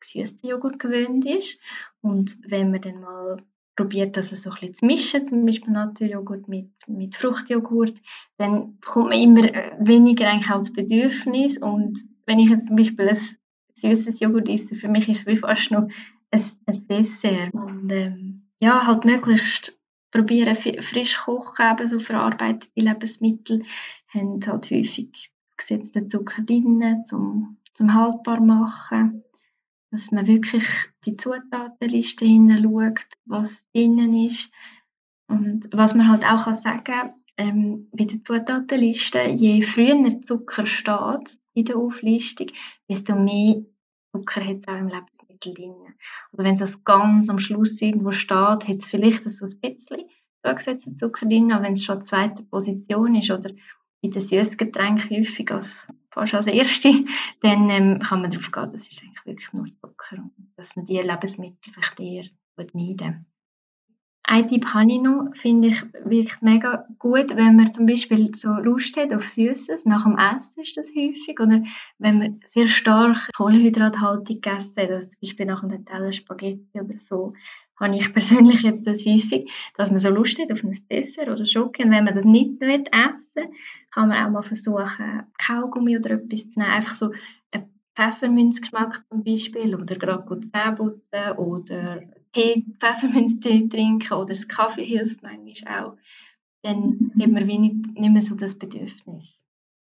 gesüßte 0.00 0.46
Joghurt 0.46 0.78
gewöhnt 0.78 1.26
ist. 1.26 1.58
Und 2.00 2.38
wenn 2.48 2.70
man 2.70 2.80
dann 2.80 3.00
mal 3.02 3.36
probiert, 3.76 4.16
das 4.16 4.30
so 4.30 4.48
ein 4.48 4.54
bisschen 4.54 4.74
zu 4.74 4.86
mischen, 4.86 5.26
zum 5.26 5.44
Beispiel 5.44 5.74
Naturjoghurt 5.74 6.48
mit, 6.48 6.70
mit 6.86 7.14
Fruchtjoghurt, 7.16 8.00
dann 8.38 8.78
bekommt 8.80 9.10
man 9.10 9.20
immer 9.20 9.42
weniger 9.80 10.30
eigentlich 10.30 10.50
auch 10.50 10.58
das 10.60 10.72
Bedürfnis. 10.72 11.58
Und 11.58 11.98
wenn 12.24 12.38
ich 12.38 12.48
jetzt 12.48 12.68
zum 12.68 12.76
Beispiel 12.76 13.10
ein 13.10 13.18
süßes 13.74 14.18
Joghurt 14.20 14.48
esse, 14.48 14.76
für 14.76 14.88
mich 14.88 15.10
ist 15.10 15.20
es 15.20 15.26
wie 15.26 15.36
fast 15.36 15.70
noch 15.72 15.88
ein, 16.30 16.42
ein 16.64 16.86
Dessert. 16.88 17.52
Und 17.52 17.90
ähm, 17.92 18.48
ja, 18.60 18.86
halt 18.86 19.04
möglichst 19.04 19.78
probieren 20.12 20.54
frisch 20.54 21.16
kochen, 21.16 21.72
eben 21.72 21.88
so 21.88 21.98
verarbeitete 21.98 22.70
Lebensmittel, 22.76 23.64
haben 24.08 24.40
halt 24.46 24.70
häufig 24.70 25.32
gesetzten 25.56 26.08
Zucker 26.08 26.42
drin, 26.42 27.02
zum, 27.04 27.56
zum 27.74 27.94
haltbar 27.94 28.40
machen. 28.40 29.24
Dass 29.90 30.10
man 30.10 30.26
wirklich 30.26 30.64
die 31.04 31.16
Zutatenliste 31.16 32.24
hineinschaut, 32.24 33.04
was 33.26 33.66
drinnen 33.72 34.12
ist. 34.12 34.50
Und 35.28 35.68
was 35.72 35.94
man 35.94 36.08
halt 36.08 36.24
auch 36.24 36.44
kann 36.44 36.54
sagen 36.54 37.14
ähm, 37.36 37.88
bei 37.92 38.04
der 38.04 38.22
Zutatenliste, 38.24 39.22
je 39.22 39.62
früher 39.62 40.22
Zucker 40.22 40.66
steht 40.66 41.38
in 41.54 41.64
der 41.64 41.76
Auflistung, 41.76 42.48
desto 42.88 43.14
mehr 43.14 43.62
Zucker 44.12 44.44
hat 44.44 44.58
es 44.58 44.68
auch 44.68 44.76
im 44.76 44.88
Lebensmittel 44.88 45.21
drin. 45.50 45.74
Oder 46.32 46.44
wenn 46.44 46.54
es 46.54 46.84
ganz 46.84 47.28
am 47.28 47.38
Schluss 47.38 47.80
irgendwo 47.80 48.12
steht, 48.12 48.36
hat 48.36 48.68
es 48.68 48.86
vielleicht 48.86 49.28
so 49.28 49.44
ein 49.44 49.60
bisschen 49.60 50.08
zugesetzten 50.44 50.98
Zucker 50.98 51.26
drin, 51.26 51.52
aber 51.52 51.64
wenn 51.64 51.72
es 51.72 51.84
schon 51.84 52.02
zweite 52.02 52.42
Position 52.44 53.14
ist 53.14 53.30
oder 53.30 53.50
in 54.00 54.10
den 54.10 54.22
Süßgetränken 54.22 55.18
häufig 55.18 55.50
als 55.50 55.88
fast 56.10 56.34
als 56.34 56.46
erste, 56.46 56.92
dann 57.40 57.70
ähm, 57.70 58.00
kann 58.00 58.22
man 58.22 58.30
darauf 58.30 58.50
gehen, 58.50 58.72
das 58.72 58.86
ist 58.86 59.02
eigentlich 59.02 59.26
wirklich 59.26 59.52
nur 59.52 59.66
Zucker 59.66 60.16
und 60.16 60.52
dass 60.56 60.76
man 60.76 60.86
diese 60.86 61.02
Lebensmittel 61.02 61.72
vielleicht 61.72 62.00
eher 62.00 62.24
meiden 62.72 63.26
ein 64.24 64.46
Tipp 64.46 64.66
habe 64.66 64.90
ich 64.90 65.00
noch, 65.00 65.30
finde 65.34 65.68
ich 65.68 65.82
wirklich 66.04 66.40
mega 66.42 66.86
gut, 66.98 67.34
wenn 67.36 67.56
man 67.56 67.72
zum 67.72 67.86
Beispiel 67.86 68.34
so 68.34 68.50
Lust 68.50 68.96
hat 68.96 69.12
auf 69.12 69.28
Süßes, 69.28 69.84
nach 69.84 70.04
dem 70.04 70.16
Essen 70.16 70.62
ist 70.62 70.76
das 70.76 70.90
häufig, 70.90 71.38
oder 71.40 71.62
wenn 71.98 72.18
man 72.18 72.40
sehr 72.46 72.68
stark 72.68 73.28
kohlenhydrathaltig 73.36 74.42
gegessen 74.42 74.80
hat, 74.80 74.90
also 74.90 75.08
zum 75.08 75.20
Beispiel 75.20 75.46
nach 75.46 75.62
einem 75.62 75.84
Teller 75.84 76.12
Spaghetti 76.12 76.80
oder 76.80 76.98
so, 77.00 77.32
habe 77.80 77.96
ich 77.96 78.12
persönlich 78.12 78.62
jetzt 78.62 78.86
das 78.86 79.04
häufig, 79.04 79.50
dass 79.76 79.90
man 79.90 79.98
so 79.98 80.08
Lust 80.10 80.38
hat 80.38 80.52
auf 80.52 80.62
ein 80.62 80.78
Dessert 80.90 81.28
oder 81.28 81.44
Schoki. 81.44 81.82
Und 81.82 81.90
wenn 81.90 82.04
man 82.04 82.14
das 82.14 82.24
nicht 82.24 82.60
will 82.60 82.84
essen 82.92 83.52
kann 83.90 84.08
man 84.08 84.24
auch 84.24 84.30
mal 84.30 84.42
versuchen, 84.42 85.26
Kaugummi 85.38 85.98
oder 85.98 86.12
etwas 86.12 86.48
zu 86.48 86.58
nehmen, 86.58 86.70
einfach 86.72 86.94
so 86.94 87.12
einen 87.50 87.68
Pfefferminzgeschmack 87.94 89.06
zum 89.08 89.24
Beispiel. 89.24 89.74
Oder 89.74 89.96
gerade 89.96 90.24
gut 90.24 90.46
Zähne 90.50 91.36
oder 91.36 92.02
Tee, 92.32 92.64
Pfefferminztee 92.78 93.68
trinken 93.68 94.12
oder 94.12 94.34
das 94.34 94.48
Kaffee 94.48 94.84
hilft 94.84 95.22
manchmal 95.22 95.84
auch, 95.84 95.96
dann 96.62 97.12
hat 97.20 97.30
man 97.30 97.46
wenig, 97.46 97.72
nicht 97.94 98.12
mehr 98.12 98.22
so 98.22 98.34
das 98.34 98.58
Bedürfnis. 98.58 99.38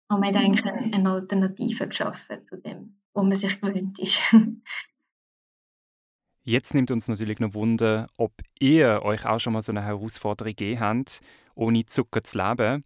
Und 0.08 0.20
man 0.20 0.28
hat 0.28 0.36
eigentlich 0.36 0.64
eine, 0.64 0.92
eine 0.94 1.10
Alternative 1.10 1.88
geschaffen 1.88 2.44
zu 2.44 2.56
dem, 2.58 2.96
wo 3.14 3.22
man 3.22 3.36
sich 3.36 3.60
gewöhnt 3.60 3.98
ist. 3.98 4.20
Jetzt 6.44 6.74
nimmt 6.74 6.90
uns 6.90 7.06
natürlich 7.06 7.38
noch 7.38 7.54
Wunder, 7.54 8.08
ob 8.16 8.32
ihr 8.58 9.02
euch 9.04 9.24
auch 9.26 9.38
schon 9.38 9.52
mal 9.52 9.62
so 9.62 9.70
eine 9.70 9.84
Herausforderung 9.84 10.50
gegeben 10.50 10.80
habt, 10.80 11.20
ohne 11.54 11.86
Zucker 11.86 12.24
zu 12.24 12.38
leben. 12.38 12.84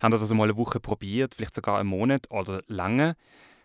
Habt 0.00 0.14
ihr 0.14 0.18
das 0.18 0.34
mal 0.34 0.44
eine 0.44 0.58
Woche 0.58 0.78
probiert, 0.78 1.34
vielleicht 1.34 1.54
sogar 1.54 1.80
einen 1.80 1.88
Monat 1.88 2.30
oder 2.30 2.62
lange? 2.66 3.16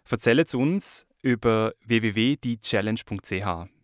Erzählt 0.10 0.48
es 0.48 0.56
uns 0.56 1.06
über 1.22 1.74
www.diechallenge.ch. 1.86 3.83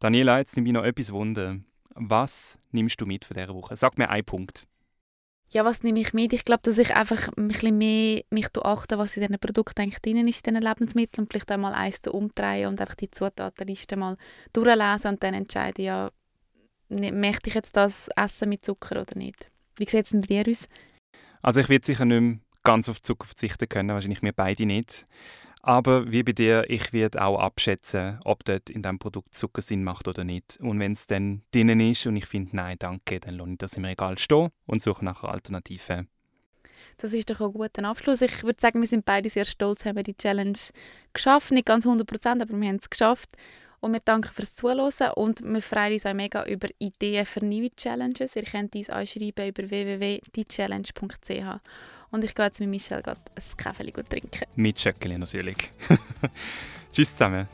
Daniela, 0.00 0.38
jetzt 0.38 0.54
nimmt 0.54 0.66
mich 0.66 0.74
noch 0.74 0.84
etwas 0.84 1.12
Wunder. 1.12 1.56
Was 1.94 2.58
nimmst 2.70 3.00
du 3.00 3.06
mit 3.06 3.24
von 3.24 3.34
dieser 3.36 3.54
Woche? 3.54 3.76
Sag 3.76 3.98
mir 3.98 4.08
einen 4.08 4.24
Punkt. 4.24 4.68
Ja, 5.50 5.64
was 5.64 5.82
nehme 5.82 5.98
ich 6.00 6.12
mit? 6.12 6.32
Ich 6.32 6.44
glaube, 6.44 6.60
dass 6.62 6.78
ich 6.78 6.94
einfach 6.94 7.28
ein 7.36 7.48
bisschen 7.48 7.78
mehr 7.78 8.22
mich 8.30 8.48
achte, 8.62 8.98
was 8.98 9.16
in 9.16 9.22
diesen 9.22 9.38
Produkten 9.40 9.80
eigentlich 9.80 10.00
drin 10.00 10.28
ist, 10.28 10.46
in 10.46 10.54
diesen 10.54 10.68
Lebensmitteln 10.68 11.24
und 11.24 11.32
vielleicht 11.32 11.50
einmal 11.50 11.72
eins 11.72 12.00
umdrehen 12.06 12.68
und 12.68 12.80
einfach 12.80 12.94
die 12.94 13.10
Zutatenliste 13.10 13.96
mal 13.96 14.16
durchlesen 14.52 15.12
und 15.12 15.22
dann 15.22 15.34
entscheiden, 15.34 15.84
ja, 15.84 16.10
ne, 16.90 17.10
möchte 17.10 17.48
ich 17.48 17.54
jetzt 17.54 17.76
das 17.76 18.08
essen 18.14 18.50
mit 18.50 18.64
Zucker 18.64 19.00
oder 19.00 19.16
nicht? 19.16 19.50
Wie 19.76 19.86
sieht 19.86 20.04
es 20.04 20.10
denn 20.10 20.20
bei 20.20 20.26
dir 20.26 20.48
aus? 20.48 20.66
Also 21.40 21.60
ich 21.60 21.68
werde 21.68 21.86
sicher 21.86 22.04
nicht 22.04 22.20
mehr 22.20 22.38
ganz 22.62 22.88
auf 22.88 23.00
Zucker 23.00 23.26
verzichten 23.26 23.68
können, 23.68 23.88
wahrscheinlich 23.88 24.22
wir 24.22 24.32
beide 24.32 24.66
nicht. 24.66 25.06
Aber 25.62 26.10
wie 26.10 26.22
bei 26.22 26.32
dir, 26.32 26.64
ich 26.68 26.92
werde 26.92 27.22
auch 27.22 27.40
abschätzen, 27.40 28.20
ob 28.24 28.44
dort 28.44 28.70
in 28.70 28.82
diesem 28.82 28.98
Produkt 28.98 29.34
Zucker 29.34 29.60
Sinn 29.60 29.82
macht 29.82 30.06
oder 30.06 30.24
nicht. 30.24 30.58
Und 30.60 30.78
wenn 30.78 30.92
es 30.92 31.06
dann 31.06 31.42
drinnen 31.52 31.80
ist 31.80 32.06
und 32.06 32.16
ich 32.16 32.26
finde, 32.26 32.56
nein, 32.56 32.76
danke, 32.78 33.20
dann 33.20 33.34
lohne 33.34 33.52
ich 33.52 33.58
das 33.58 33.74
im 33.74 33.84
Regal 33.84 34.18
stehen 34.18 34.50
und 34.66 34.80
suche 34.80 35.04
nach 35.04 35.24
Alternativen. 35.24 36.08
Das 36.98 37.12
ist 37.12 37.30
doch 37.30 37.40
ein 37.40 37.52
guter 37.52 37.84
Abschluss. 37.84 38.22
Ich 38.22 38.42
würde 38.42 38.60
sagen, 38.60 38.80
wir 38.80 38.88
sind 38.88 39.04
beide 39.04 39.30
sehr 39.30 39.44
stolz, 39.44 39.84
haben 39.84 40.02
die 40.02 40.16
Challenge 40.16 40.58
geschafft. 41.12 41.52
Nicht 41.52 41.66
ganz 41.66 41.86
100 41.86 42.06
Prozent, 42.06 42.42
aber 42.42 42.54
wir 42.54 42.68
haben 42.68 42.76
es 42.76 42.90
geschafft. 42.90 43.30
Und 43.80 43.92
wir 43.92 44.00
danken 44.00 44.32
fürs 44.32 44.56
Zuhören 44.56 45.12
und 45.14 45.40
wir 45.44 45.62
freuen 45.62 45.92
uns 45.92 46.04
auch 46.04 46.14
mega 46.14 46.44
über 46.46 46.66
Ideen 46.78 47.24
für 47.24 47.44
neue 47.44 47.70
Challenges. 47.70 48.34
Ihr 48.34 48.42
könnt 48.42 48.74
uns 48.74 48.90
anschreiben 48.90 49.48
über 49.48 49.70
www.diechallenge.ch. 49.70 51.60
Und 52.10 52.24
ich 52.24 52.34
gehe 52.34 52.46
jetzt 52.46 52.60
mit 52.60 52.68
Michelle 52.68 53.02
ein 53.06 53.16
Kaffee 53.56 53.90
trinken. 53.90 54.44
Mit 54.56 54.80
Schöckeli 54.80 55.18
natürlich. 55.18 55.70
Tschüss 56.92 57.12
zusammen. 57.12 57.46